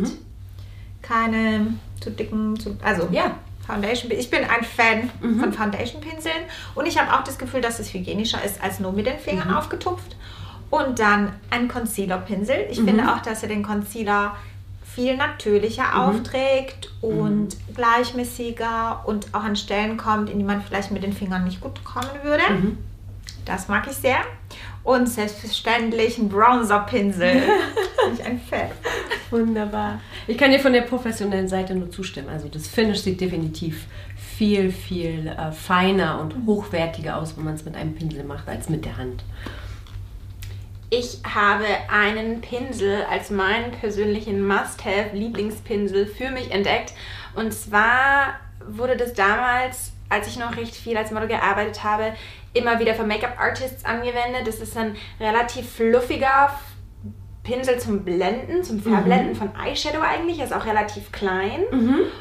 [1.02, 3.40] Keine zu dicken, zu, also Ja.
[3.68, 4.12] Foundation.
[4.12, 8.44] Ich bin ein Fan von Foundation-Pinseln und ich habe auch das Gefühl, dass es hygienischer
[8.44, 10.16] ist als nur mit den Fingern aufgetupft.
[10.72, 12.68] Und dann ein Concealer-Pinsel.
[12.70, 14.36] Ich finde auch, dass er den Concealer
[14.84, 21.04] viel natürlicher aufträgt und gleichmäßiger und auch an Stellen kommt, in die man vielleicht mit
[21.04, 22.44] den Fingern nicht gut kommen würde.
[23.46, 24.18] Das mag ich sehr.
[24.86, 27.42] Und selbstverständlich ein Bronzer-Pinsel.
[28.06, 28.70] bin ich ein Fan.
[29.32, 30.00] Wunderbar.
[30.28, 32.30] Ich kann dir von der professionellen Seite nur zustimmen.
[32.30, 37.66] Also das Finish sieht definitiv viel, viel äh, feiner und hochwertiger aus, wenn man es
[37.66, 39.24] mit einem Pinsel macht, als mit der Hand.
[40.90, 46.94] Ich habe einen Pinsel als meinen persönlichen Must-Have-Lieblingspinsel für mich entdeckt.
[47.34, 48.36] Und zwar
[48.68, 52.14] wurde das damals, als ich noch recht viel als Model gearbeitet habe,
[52.56, 54.48] immer wieder für Make-up-Artists angewendet.
[54.48, 56.50] Das ist ein relativ fluffiger
[57.44, 60.40] Pinsel zum Blenden, zum Verblenden von Eyeshadow eigentlich.
[60.40, 61.62] Er ist auch relativ klein.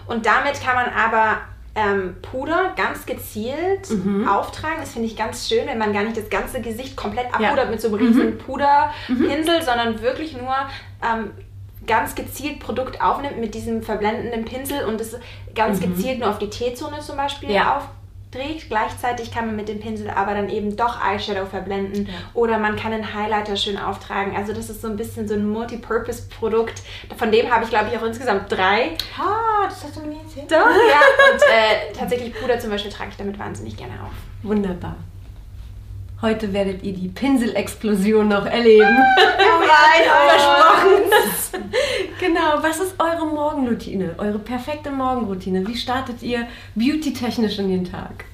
[0.07, 1.39] Und damit kann man aber
[1.77, 3.89] ähm, Puder ganz gezielt
[4.29, 4.77] auftragen.
[4.81, 7.49] Das finde ich ganz schön, wenn man gar nicht das ganze Gesicht komplett Ja.
[7.49, 10.55] abpudert mit so einem riesen Puderpinsel, sondern wirklich nur
[11.03, 11.31] ähm,
[11.87, 15.17] ganz gezielt Produkt aufnimmt mit diesem verblendenden Pinsel und es
[15.55, 17.83] ganz gezielt nur auf die T-Zone zum Beispiel Ja.
[18.35, 18.69] Aufträgt.
[18.69, 22.93] Gleichzeitig kann man mit dem Pinsel aber dann eben doch Eyeshadow verblenden oder man kann
[22.93, 24.37] einen Highlighter schön auftragen.
[24.37, 26.83] Also das ist so ein bisschen so ein Multipurpose-Produkt.
[27.17, 28.97] Von dem habe ich glaube ich auch insgesamt drei.
[29.19, 30.51] Ah, das hast du mir nie erzählt.
[30.51, 31.01] Doch, ja.
[31.33, 34.13] Und äh, tatsächlich Puder zum Beispiel trage ich damit wahnsinnig gerne auf.
[34.43, 34.97] Wunderbar.
[36.23, 38.97] Heute werdet ihr die Pinselexplosion noch erleben.
[40.29, 41.71] Versprochen.
[42.21, 42.63] genau.
[42.63, 44.15] Was ist eure Morgenroutine?
[44.19, 45.67] Eure perfekte Morgenroutine?
[45.67, 48.25] Wie startet ihr beauty-technisch in den Tag?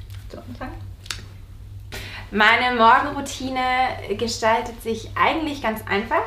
[2.31, 6.23] Meine Morgenroutine gestaltet sich eigentlich ganz einfach.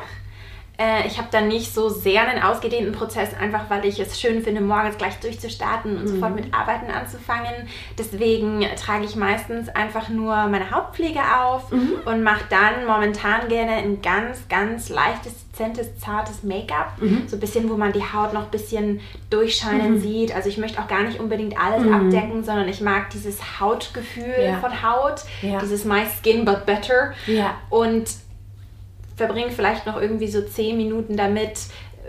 [0.76, 4.42] Äh, ich habe dann nicht so sehr einen ausgedehnten Prozess, einfach weil ich es schön
[4.42, 6.08] finde, morgens gleich durchzustarten und mhm.
[6.08, 7.68] sofort mit Arbeiten anzufangen.
[7.96, 11.98] Deswegen trage ich meistens einfach nur meine Hautpflege auf mhm.
[12.04, 17.00] und mache dann momentan gerne ein ganz, ganz leichtes, dezentes, zartes Make-up.
[17.00, 17.28] Mhm.
[17.28, 20.00] So ein bisschen, wo man die Haut noch ein bisschen durchscheinen mhm.
[20.00, 20.34] sieht.
[20.34, 21.94] Also ich möchte auch gar nicht unbedingt alles mhm.
[21.94, 24.56] abdecken, sondern ich mag dieses Hautgefühl ja.
[24.58, 25.22] von Haut.
[25.40, 25.60] Ja.
[25.60, 27.12] Dieses My Skin But Better.
[27.26, 27.54] Ja.
[27.70, 28.23] Und
[29.16, 31.58] verbringe vielleicht noch irgendwie so 10 Minuten damit,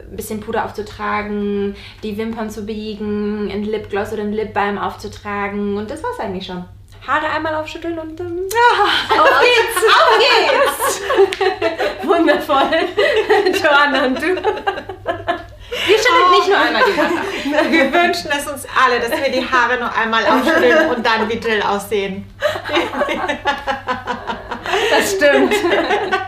[0.10, 5.90] ein bisschen Puder aufzutragen, die Wimpern zu biegen, ein Lipgloss oder ein Lipbalm aufzutragen und
[5.90, 6.66] das war's eigentlich schon.
[7.08, 8.36] Haare einmal aufschütteln und dann.
[8.36, 9.86] Ja, auf geht's!
[9.94, 11.02] auf geht's!
[12.04, 12.72] Wundervoll.
[13.54, 14.36] Joanna und du.
[15.88, 16.36] Wir schütteln oh.
[16.36, 17.72] nicht nur einmal die Haare.
[17.72, 21.38] Wir wünschen es uns alle, dass wir die Haare noch einmal aufschütteln und dann wie
[21.38, 22.26] Jill aussehen.
[24.90, 25.54] Das stimmt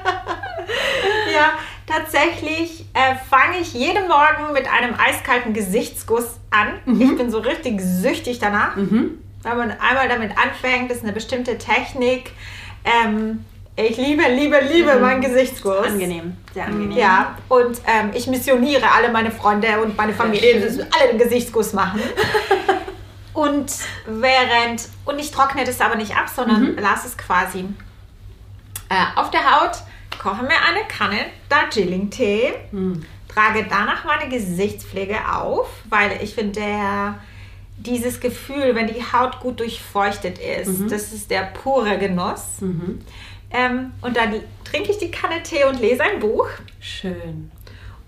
[1.97, 6.73] tatsächlich äh, fange ich jeden Morgen mit einem eiskalten Gesichtsguss an.
[6.85, 7.01] Mhm.
[7.01, 8.75] Ich bin so richtig süchtig danach.
[8.75, 9.19] Mhm.
[9.43, 12.31] Wenn man einmal damit anfängt, ist eine bestimmte Technik.
[12.83, 15.01] Ähm, ich liebe, liebe, liebe mhm.
[15.01, 15.85] meinen Gesichtsguss.
[15.85, 16.97] Angenehm, sehr angenehm.
[16.97, 21.73] Ja, und ähm, ich missioniere alle meine Freunde und meine Familie, dass alle den Gesichtsguss
[21.73, 22.01] machen.
[23.33, 23.71] und
[24.07, 26.79] während, und ich trockne das aber nicht ab, sondern mhm.
[26.79, 27.65] lasse es quasi
[28.89, 29.77] äh, auf der Haut
[30.17, 33.05] koche mir eine Kanne Darjeeling-Tee, hm.
[33.27, 36.61] trage danach meine Gesichtspflege auf, weil ich finde,
[37.77, 40.89] dieses Gefühl, wenn die Haut gut durchfeuchtet ist, mhm.
[40.89, 42.59] das ist der pure Genuss.
[42.59, 43.01] Mhm.
[43.51, 46.47] Ähm, und dann trinke ich die Kanne Tee und lese ein Buch.
[46.79, 47.51] Schön.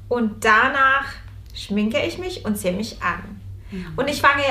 [0.10, 1.06] Und danach
[1.54, 3.42] schminke ich mich und ziehe mich an.
[3.72, 3.94] Mhm.
[3.96, 4.44] Und ich fange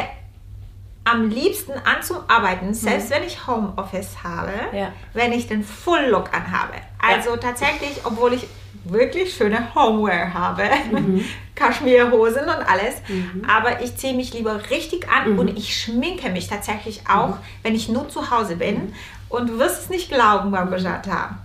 [1.05, 3.15] am liebsten an zum Arbeiten, selbst mhm.
[3.15, 4.93] wenn ich Homeoffice habe, ja.
[5.15, 6.75] wenn ich den Full Look anhabe.
[6.99, 7.37] Also ja.
[7.37, 8.47] tatsächlich, obwohl ich
[8.85, 11.25] wirklich schöne Homeware habe, mhm.
[11.55, 13.45] Kaschmirhosen und alles, mhm.
[13.49, 15.39] aber ich ziehe mich lieber richtig an mhm.
[15.39, 17.39] und ich schminke mich tatsächlich auch, mhm.
[17.63, 18.95] wenn ich nur zu Hause bin.
[19.29, 21.37] Und du wirst es nicht glauben, Barbajata.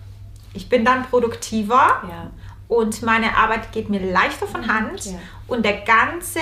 [0.54, 2.30] Ich bin dann produktiver ja.
[2.68, 5.10] und meine Arbeit geht mir leichter von Hand
[5.48, 6.39] und der ganze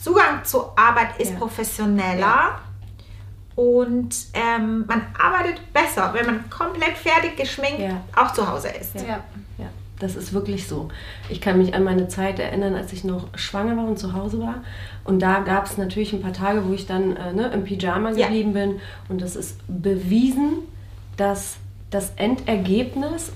[0.00, 1.38] Zugang zur Arbeit ist ja.
[1.38, 2.60] professioneller ja.
[3.58, 8.02] Und ähm, man arbeitet besser, wenn man komplett fertig geschminkt ja.
[8.14, 8.94] auch zu Hause ist.
[8.94, 9.18] Ja.
[9.58, 9.66] ja,
[9.98, 10.90] das ist wirklich so.
[11.28, 14.38] Ich kann mich an meine Zeit erinnern, als ich noch schwanger war und zu Hause
[14.38, 14.62] war.
[15.02, 18.12] Und da gab es natürlich ein paar Tage, wo ich dann äh, ne, im Pyjama
[18.12, 18.76] geblieben bin.
[19.08, 20.58] Und das ist bewiesen,
[21.16, 21.56] dass
[21.90, 23.32] das Endergebnis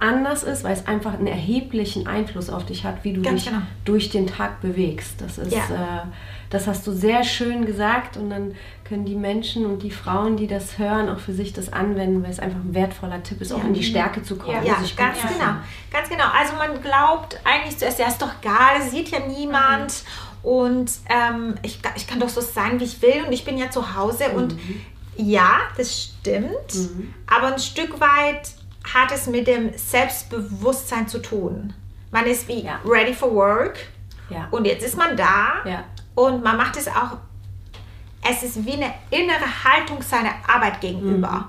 [0.00, 3.52] anders ist, weil es einfach einen erheblichen Einfluss auf dich hat, wie du Ganz dich
[3.52, 3.64] genau.
[3.86, 5.22] durch den Tag bewegst.
[5.22, 6.02] Das ist, ja.
[6.02, 6.06] äh,
[6.50, 8.54] das hast du sehr schön gesagt und dann
[8.84, 12.30] können die Menschen und die Frauen, die das hören, auch für sich das anwenden, weil
[12.30, 13.56] es einfach ein wertvoller Tipp ist, ja.
[13.56, 14.64] auch in die Stärke zu kommen.
[14.64, 15.54] Ja, ganz genau.
[15.90, 16.24] Ganz genau.
[16.38, 19.92] Also man glaubt eigentlich zuerst, ja ist doch egal, sieht ja niemand.
[19.92, 20.26] Mhm.
[20.48, 23.68] Und ähm, ich, ich kann doch so sein, wie ich will und ich bin ja
[23.68, 24.36] zu Hause mhm.
[24.36, 24.58] und
[25.16, 26.74] ja, das stimmt.
[26.74, 27.14] Mhm.
[27.26, 28.52] Aber ein Stück weit
[28.94, 31.72] hat es mit dem Selbstbewusstsein zu tun.
[32.12, 32.78] Man ist wie ja.
[32.84, 33.76] ready for work
[34.30, 34.46] ja.
[34.52, 35.84] und jetzt ist man da ja.
[36.16, 37.18] Und man macht es auch,
[38.28, 41.30] es ist wie eine innere Haltung seiner Arbeit gegenüber.
[41.30, 41.44] Mhm.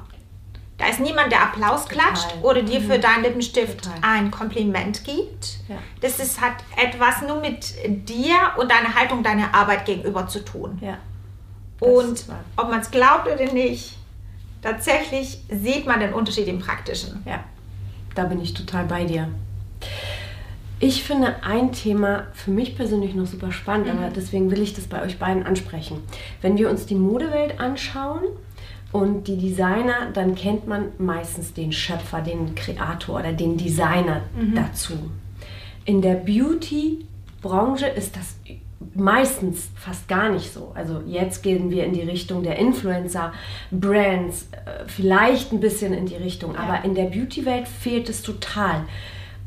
[0.78, 2.06] Da ist niemand, der Applaus Total.
[2.06, 3.02] klatscht oder dir für mhm.
[3.02, 3.98] deinen Lippenstift Total.
[4.04, 5.58] ein Kompliment gibt.
[5.68, 5.78] Ja.
[6.02, 7.74] Das ist, hat etwas nur mit
[8.08, 10.78] dir und deiner Haltung deiner Arbeit gegenüber zu tun.
[10.82, 11.00] Ja.
[11.80, 12.26] Und
[12.56, 13.98] ob man es glaubt oder nicht,
[14.62, 17.24] tatsächlich sieht man den Unterschied im Praktischen.
[17.26, 17.44] Ja,
[18.14, 19.30] da bin ich total bei dir.
[20.80, 24.00] Ich finde ein Thema für mich persönlich noch super spannend, mhm.
[24.00, 26.02] aber deswegen will ich das bei euch beiden ansprechen.
[26.42, 28.24] Wenn wir uns die Modewelt anschauen
[28.92, 34.56] und die Designer, dann kennt man meistens den Schöpfer, den Kreator oder den Designer mhm.
[34.56, 34.94] dazu.
[35.86, 38.36] In der Beauty-Branche ist das
[38.94, 40.72] meistens fast gar nicht so.
[40.76, 43.34] Also jetzt gehen wir in die Richtung der Influencer,
[43.72, 46.60] Brands, äh, vielleicht ein bisschen in die Richtung, ja.
[46.60, 48.86] aber in der Beauty-Welt fehlt es total.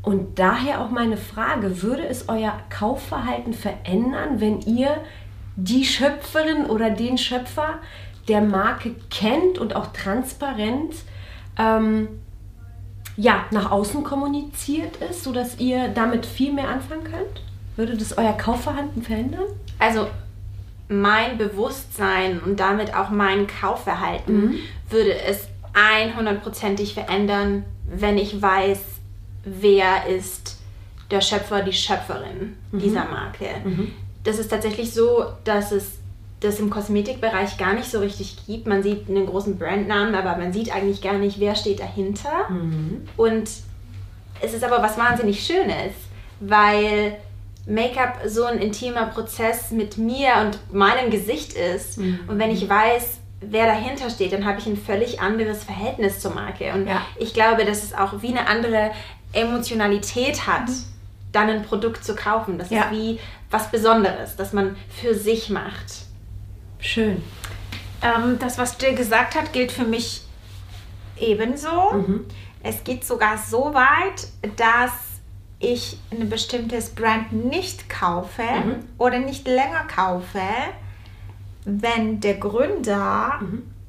[0.03, 4.97] Und daher auch meine Frage, würde es euer Kaufverhalten verändern, wenn ihr
[5.57, 7.81] die Schöpferin oder den Schöpfer
[8.29, 10.95] der Marke kennt und auch transparent
[11.59, 12.09] ähm,
[13.17, 17.43] ja, nach außen kommuniziert ist, sodass ihr damit viel mehr anfangen könnt?
[17.77, 19.45] Würde das euer Kaufverhalten verändern?
[19.79, 20.07] Also
[20.89, 24.55] mein Bewusstsein und damit auch mein Kaufverhalten mhm.
[24.89, 28.81] würde es 100%ig verändern, wenn ich weiß,
[29.45, 30.59] wer ist
[31.11, 32.79] der Schöpfer, die Schöpferin mhm.
[32.79, 33.47] dieser Marke.
[33.65, 33.93] Mhm.
[34.25, 35.93] Das ist tatsächlich so, dass es
[36.41, 38.67] das im Kosmetikbereich gar nicht so richtig gibt.
[38.67, 42.49] Man sieht einen großen Brandnamen, aber man sieht eigentlich gar nicht, wer steht dahinter.
[42.49, 43.09] Mhm.
[43.17, 43.49] Und
[44.41, 45.93] es ist aber was wahnsinnig Schönes,
[46.41, 47.17] weil
[47.67, 51.99] Make-up so ein intimer Prozess mit mir und meinem Gesicht ist.
[51.99, 52.21] Mhm.
[52.27, 56.35] Und wenn ich weiß, wer dahinter steht, dann habe ich ein völlig anderes Verhältnis zur
[56.35, 56.73] Marke.
[56.73, 57.03] Und Ja.
[57.19, 58.93] ich glaube, dass es auch wie eine andere
[59.33, 60.69] Emotionalität hat,
[61.33, 62.59] dann ein Produkt zu kaufen.
[62.59, 62.77] Das Mhm.
[62.77, 62.83] Ja.
[62.85, 63.21] ist wie
[63.51, 66.07] was Besonderes, das man für sich macht.
[66.79, 67.23] Schön.
[68.03, 70.23] Ähm, das, was Jill gesagt hat, gilt für mich
[71.19, 72.05] ebenso.
[72.63, 74.93] Es geht sogar so weit, dass
[75.59, 78.43] ich ein bestimmtes Brand nicht kaufe
[78.97, 80.41] oder nicht länger kaufe,
[81.67, 83.41] wenn der Gründer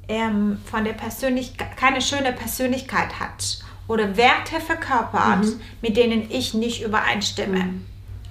[0.08, 5.46] ähm, von der Persönlichkeit keine schöne Persönlichkeit hat oder Werte verkörpert,
[5.80, 7.74] mit denen ich nicht übereinstimme.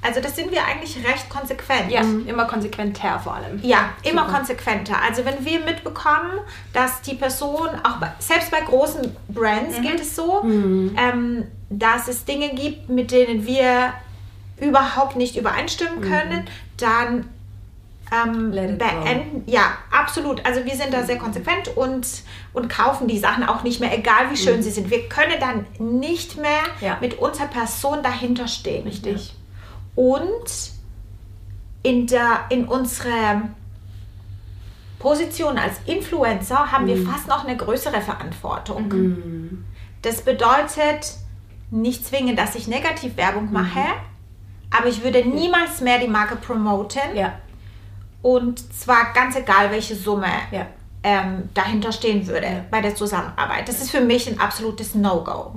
[0.04, 1.92] Also das sind wir eigentlich recht konsequent.
[1.92, 3.60] Ja, immer konsequenter vor allem.
[3.62, 4.96] Ja, immer konsequenter.
[5.00, 6.40] Also wenn wir mitbekommen,
[6.74, 12.26] dass die Person, auch bei, selbst bei großen Brands gilt es so, ähm, dass es
[12.26, 13.94] Dinge gibt, mit denen wir
[14.60, 16.46] überhaupt nicht übereinstimmen können,
[16.78, 17.30] dann
[18.12, 18.58] ähm, go.
[18.58, 19.44] beenden.
[19.46, 20.46] Ja, absolut.
[20.46, 22.08] Also wir sind da sehr konsequent und,
[22.54, 24.90] und kaufen die Sachen auch nicht mehr, egal wie schön sie sind.
[24.90, 26.98] Wir können dann nicht mehr Ja.
[27.02, 28.84] mit unserer Person dahinter stehen.
[28.88, 29.34] Richtig.
[29.96, 30.72] Und
[31.84, 33.44] in, der, in unserer
[35.00, 39.64] Position als Influencer haben wir fast noch eine größere Verantwortung.
[40.04, 41.16] Das bedeutet
[41.72, 43.82] nicht zwingend, dass ich Negativwerbung mache,
[44.70, 47.02] aber ich würde niemals mehr die Marke promoten.
[47.16, 47.34] Ja.
[48.22, 50.68] Und zwar ganz egal, welche Summe Ja.
[51.04, 53.68] ähm, dahinter stehen würde bei der Zusammenarbeit.
[53.68, 55.56] Das ist für mich ein absolutes No-Go.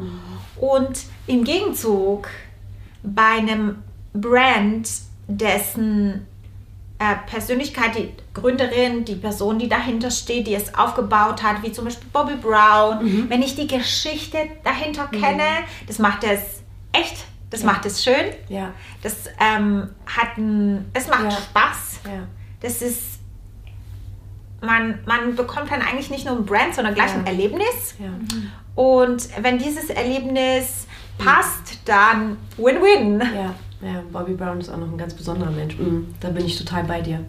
[0.57, 2.29] Und im Gegenzug
[3.03, 3.83] bei einem
[4.15, 4.89] Brand,
[5.27, 6.27] dessen
[6.99, 11.85] äh, Persönlichkeit, die Gründerin, die Person, die dahinter steht, die es aufgebaut hat, wie zum
[11.87, 15.43] Beispiel Bobby Brown, wenn ich die Geschichte dahinter kenne,
[15.87, 16.41] das macht es
[16.93, 18.73] echt, das macht es schön, Ja.
[19.03, 21.31] das ähm, hat ein, es macht Ja.
[21.33, 22.01] Spaß.
[22.07, 22.27] Ja.
[22.65, 23.19] Das ist,
[24.63, 27.19] man, man bekommt dann eigentlich nicht nur ein Brand, sondern gleich Ja.
[27.19, 27.95] ein Erlebnis.
[27.99, 28.09] Ja.
[28.75, 30.87] Und wenn dieses Erlebnis
[31.19, 33.21] passt, dann Win-Win.
[33.21, 33.55] Ja,
[33.87, 35.77] ja, Bobby Brown ist auch noch ein ganz besonderer Mensch.
[35.79, 37.21] Mhm, da bin ich total bei dir.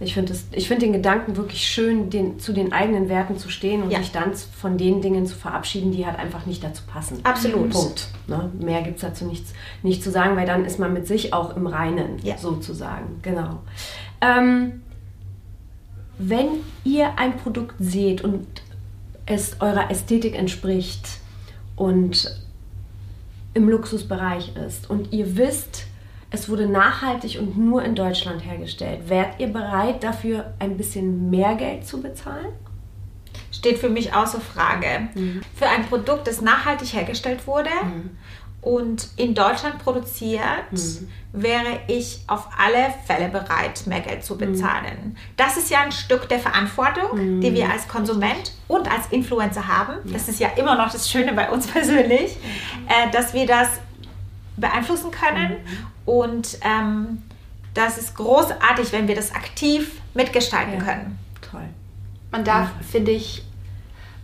[0.00, 3.90] Ich finde find den Gedanken wirklich schön, den, zu den eigenen Werten zu stehen und
[3.90, 3.98] Ja.
[3.98, 7.18] sich dann von den Dingen zu verabschieden, die halt einfach nicht dazu passen.
[7.24, 7.70] Absolut.
[7.70, 8.08] Punkt.
[8.28, 8.48] Ne?
[8.60, 9.52] Mehr gibt es dazu nichts,
[9.82, 12.38] nicht zu sagen, weil dann ist man mit sich auch im Reinen, Ja.
[12.38, 13.18] sozusagen.
[13.22, 13.58] Genau.
[14.20, 14.82] Ähm,
[16.18, 16.48] wenn
[16.84, 18.46] ihr ein Produkt seht und
[19.26, 21.20] es eurer Ästhetik entspricht
[21.76, 22.42] und
[23.54, 25.86] im Luxusbereich ist und ihr wisst,
[26.30, 31.54] es wurde nachhaltig und nur in Deutschland hergestellt, wärt ihr bereit dafür ein bisschen mehr
[31.54, 32.48] Geld zu bezahlen?
[33.50, 35.08] Steht für mich außer Frage.
[35.54, 37.70] Für ein Produkt, das nachhaltig hergestellt wurde
[38.68, 40.42] und in Deutschland produziert,
[41.32, 45.16] wäre ich auf alle Fälle bereit, mehr Geld zu bezahlen.
[45.38, 49.94] Das ist ja ein Stück der Verantwortung, die wir als Konsument und als Influencer haben.
[50.12, 52.36] Das ist ja immer noch das Schöne bei uns persönlich,
[52.88, 53.68] äh, dass wir das
[54.58, 55.56] beeinflussen können.
[56.04, 57.22] Und ähm,
[57.72, 60.80] das ist großartig, wenn wir das aktiv mitgestalten Ja.
[60.84, 61.18] können.
[61.50, 61.68] Toll.
[62.32, 63.42] Man darf, finde ich,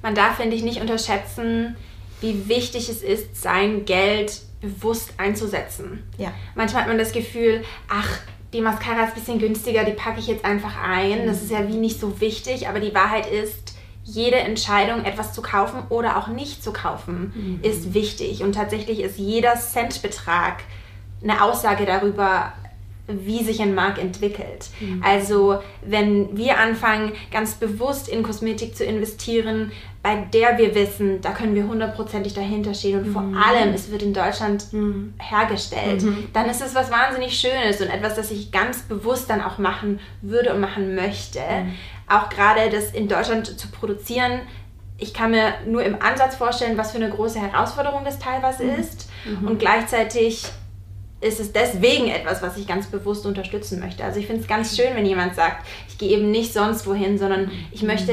[0.02, 1.76] man darf, finde ich, nicht unterschätzen,
[2.24, 6.02] wie wichtig es ist, sein Geld bewusst einzusetzen.
[6.16, 6.32] Ja.
[6.54, 8.08] Manchmal hat man das Gefühl, ach,
[8.54, 11.26] die Mascara ist ein bisschen günstiger, die packe ich jetzt einfach ein.
[11.26, 15.42] Das ist ja wie nicht so wichtig, aber die Wahrheit ist, jede Entscheidung, etwas zu
[15.42, 18.42] kaufen oder auch nicht zu kaufen, ist wichtig.
[18.42, 20.62] Und tatsächlich ist jeder Centbetrag
[21.22, 22.52] eine Aussage darüber,
[23.06, 24.68] wie sich ein Markt entwickelt.
[25.02, 29.72] Also wenn wir anfangen, ganz bewusst in Kosmetik zu investieren,
[30.04, 34.02] bei der wir wissen, da können wir hundertprozentig dahinter stehen und vor allem, es wird
[34.02, 34.66] in Deutschland
[35.18, 39.56] hergestellt, dann ist es was wahnsinnig Schönes und etwas, das ich ganz bewusst dann auch
[39.56, 41.40] machen würde und machen möchte.
[42.06, 44.42] Auch gerade das in Deutschland zu produzieren,
[44.98, 49.08] ich kann mir nur im Ansatz vorstellen, was für eine große Herausforderung das teilweise ist.
[49.46, 50.44] Und gleichzeitig
[51.22, 54.04] ist es deswegen etwas, was ich ganz bewusst unterstützen möchte.
[54.04, 57.16] Also ich finde es ganz schön, wenn jemand sagt, ich gehe eben nicht sonst wohin,
[57.16, 58.12] sondern ich möchte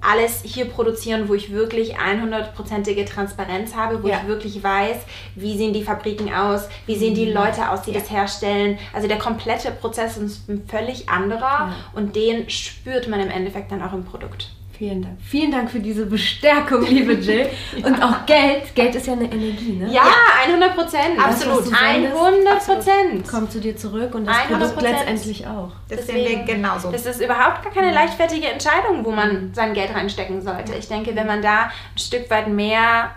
[0.00, 4.20] alles hier produzieren, wo ich wirklich 100%ige Transparenz habe, wo Ja.
[4.20, 4.96] ich wirklich weiß,
[5.34, 8.78] wie sehen die Fabriken aus, wie sehen die Leute aus, die das herstellen.
[8.92, 13.82] Also der komplette Prozess ist ein völlig anderer und den spürt man im Endeffekt dann
[13.82, 14.50] auch im Produkt.
[14.80, 15.18] Vielen Dank.
[15.20, 17.50] Vielen Dank für diese Bestärkung, liebe Jill.
[17.84, 18.74] Und auch Geld.
[18.74, 19.92] Geld ist ja eine Energie, ne?
[19.92, 20.06] Ja,
[20.46, 21.18] 100 Prozent.
[21.22, 21.66] Absolut.
[21.66, 23.28] Das, was du sendest, 100 Prozent.
[23.28, 24.56] Kommt zu dir zurück und das 100%.
[24.56, 25.72] Produkt letztendlich auch.
[25.86, 26.90] Wir genauso.
[26.90, 30.72] Das ist überhaupt gar keine leichtfertige Entscheidung, wo man sein Geld reinstecken sollte.
[30.74, 33.10] Ich denke, wenn man da ein Stück weit mehr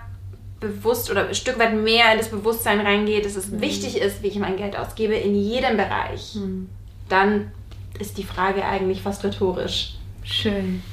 [0.60, 4.28] bewusst oder ein Stück weit mehr in das Bewusstsein reingeht, dass es wichtig ist, wie
[4.28, 6.38] ich mein Geld ausgebe, in jedem Bereich,
[7.08, 7.54] dann
[8.00, 9.94] ist die Frage eigentlich fast rhetorisch.
[10.26, 10.84] Schön.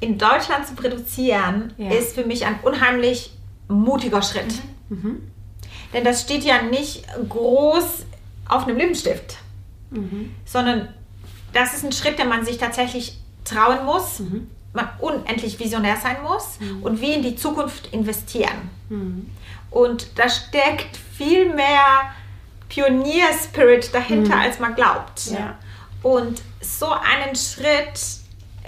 [0.00, 1.90] In Deutschland zu produzieren, Ja.
[1.90, 3.32] ist für mich ein unheimlich
[3.68, 4.54] mutiger Schritt.
[5.92, 8.04] Denn das steht ja nicht groß
[8.48, 9.36] auf einem Lippenstift,
[10.44, 10.88] sondern
[11.52, 14.20] das ist ein Schritt, den man sich tatsächlich trauen muss,
[14.72, 18.70] man unendlich visionär sein muss und wie in die Zukunft investieren.
[19.70, 22.10] Und da steckt viel mehr
[22.68, 25.26] Pionier-Spirit dahinter, als man glaubt.
[25.30, 25.58] Ja.
[26.02, 27.98] Und so einen Schritt,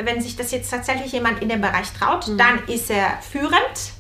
[0.03, 3.93] wenn sich das jetzt tatsächlich jemand in dem Bereich traut, dann ist er führend.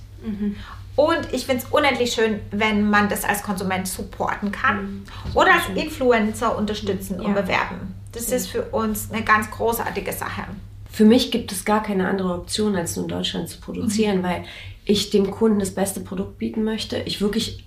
[0.97, 5.69] Und ich finde es unendlich schön, wenn man das als Konsument supporten kann oder als
[5.75, 7.41] Influencer unterstützen und Ja.
[7.43, 7.95] bewerben.
[8.13, 10.43] Das ist für uns eine ganz großartige Sache.
[10.91, 14.45] Für mich gibt es gar keine andere Option, als nur in Deutschland zu produzieren, weil
[14.85, 16.97] ich dem Kunden das beste Produkt bieten möchte.
[17.05, 17.65] Ich wirklich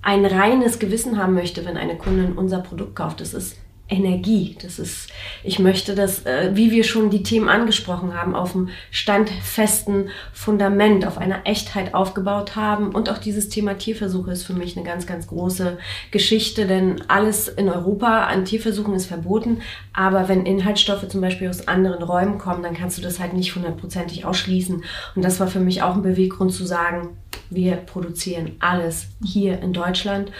[0.00, 3.20] ein reines Gewissen haben möchte, wenn eine Kundin unser Produkt kauft.
[3.20, 3.56] Das ist
[3.88, 4.56] Energie.
[4.62, 5.10] Das ist,
[5.42, 11.06] ich möchte das, äh, wie wir schon die Themen angesprochen haben, auf einem standfesten Fundament,
[11.06, 12.94] auf einer Echtheit aufgebaut haben.
[12.94, 15.76] Und auch dieses Thema Tierversuche ist für mich eine ganz, ganz große
[16.10, 19.60] Geschichte, denn alles in Europa an Tierversuchen ist verboten.
[19.92, 23.54] Aber wenn Inhaltsstoffe zum Beispiel aus anderen Räumen kommen, dann kannst du das halt nicht
[23.54, 24.82] hundertprozentig ausschließen.
[25.14, 27.18] Und das war für mich auch ein Beweggrund zu sagen,
[27.50, 30.32] wir produzieren alles hier in Deutschland.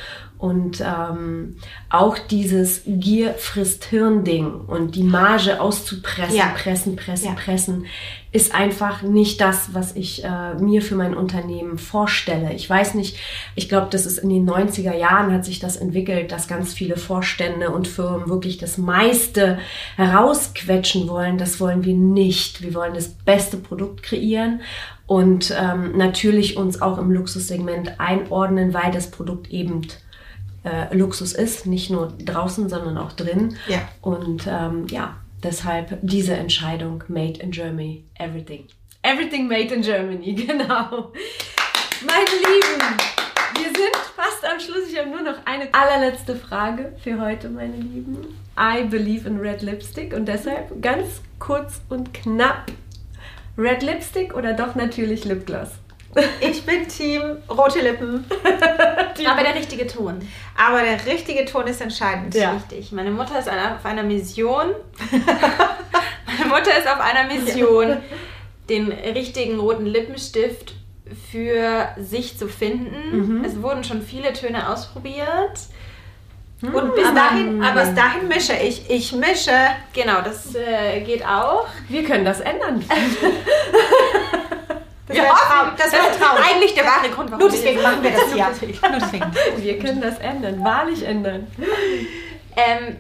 [0.45, 1.57] Und ähm,
[1.89, 6.49] auch dieses Gier frisst Hirn-Ding und die Marge auszupressen, Ja.
[6.55, 7.33] pressen, pressen, Ja.
[7.33, 7.87] pressen,
[8.31, 12.53] ist einfach nicht das, was ich äh, mir für mein Unternehmen vorstelle.
[12.53, 13.17] Ich weiß nicht,
[13.55, 16.99] ich glaube, das ist in den 90er Jahren hat sich das entwickelt, dass ganz viele
[16.99, 19.59] Vorstände und Firmen wirklich das meiste
[19.97, 21.39] herausquetschen wollen.
[21.39, 22.61] Das wollen wir nicht.
[22.61, 24.61] Wir wollen das beste Produkt kreieren
[25.07, 29.83] und ähm, natürlich uns auch im Luxussegment einordnen, weil das Produkt eben
[30.65, 33.57] äh, Luxus ist, nicht nur draußen, sondern auch drin.
[33.69, 33.89] Ja.
[34.01, 38.67] Und ähm, ja, deshalb diese Entscheidung, Made in Germany, everything.
[39.03, 41.13] Everything made in Germany, genau.
[42.07, 42.97] Meine Lieben,
[43.57, 44.91] wir sind fast am Schluss.
[44.91, 48.17] Ich habe nur noch eine allerletzte Frage für heute, meine Lieben.
[48.59, 52.73] I believe in red lipstick und deshalb ganz kurz und knapp.
[53.57, 55.69] Red Lipstick oder doch natürlich Lipgloss?
[56.41, 58.25] Ich bin Team rote Lippen,
[59.27, 60.21] Aber der richtige Ton.
[60.57, 62.35] aber der richtige Ton ist entscheidend.
[62.35, 62.53] Ja.
[62.53, 62.93] Richtig.
[62.93, 64.67] Meine Mutter ist auf einer Mission.
[65.11, 67.97] Meine Mutter ist auf einer Mission,
[68.69, 70.75] den richtigen roten Lippenstift
[71.31, 73.45] für sich zu finden.
[73.45, 75.59] Es wurden schon viele Töne ausprobiert.
[76.63, 78.89] Und bis dahin, aber bis dahin mische ich.
[78.89, 79.53] Ich mische.
[79.93, 81.67] Genau, das äh, geht auch.
[81.89, 82.83] Wir können das ändern.
[85.07, 85.69] Das wäre Traum.
[85.77, 86.39] Das wäre Das ist Traum.
[86.43, 88.91] eigentlich der wahre Grund, warum Nur wir deswegen das- machen wir das hier.
[88.91, 89.65] Nur deswegen.
[89.65, 91.47] Wir können das ändern, wahrlich ändern.
[92.57, 92.97] Ähm,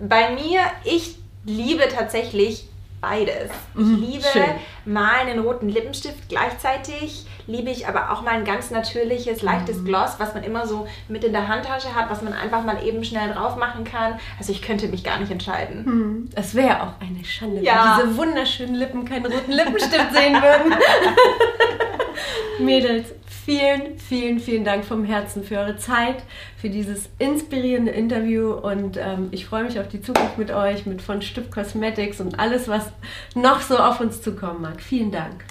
[0.00, 2.68] bei mir, ich liebe tatsächlich
[3.08, 3.50] beides.
[3.76, 4.42] Ich liebe schön.
[4.84, 10.16] mal einen roten Lippenstift gleichzeitig, liebe ich aber auch mal ein ganz natürliches, leichtes Gloss,
[10.18, 13.32] was man immer so mit in der Handtasche hat, was man einfach mal eben schnell
[13.32, 14.18] drauf machen kann.
[14.38, 16.30] Also ich könnte mich gar nicht entscheiden.
[16.34, 17.98] Es wäre auch eine Schande, Ja.
[17.98, 20.74] wenn diese wunderschönen Lippen keinen roten Lippenstift sehen würden.
[22.58, 23.06] Mädels,
[23.46, 26.16] vielen, vielen, vielen Dank vom Herzen für eure Zeit,
[26.60, 31.00] für dieses inspirierende Interview und ähm, ich freue mich auf die Zukunft mit euch, mit
[31.00, 32.86] von Stück Cosmetics und alles, was
[33.36, 34.82] noch so auf uns zukommen mag.
[34.82, 35.44] Vielen Dank.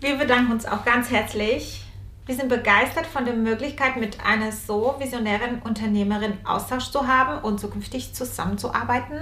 [0.00, 1.82] Wir bedanken uns auch ganz herzlich.
[2.26, 7.60] Wir sind begeistert von der Möglichkeit, mit einer so visionären Unternehmerin Austausch zu haben und
[7.60, 9.16] zukünftig zusammenzuarbeiten.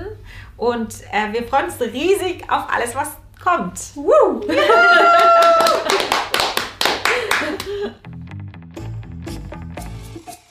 [0.57, 3.79] Und äh, wir freuen uns riesig auf alles, was kommt.
[3.95, 4.41] Woo!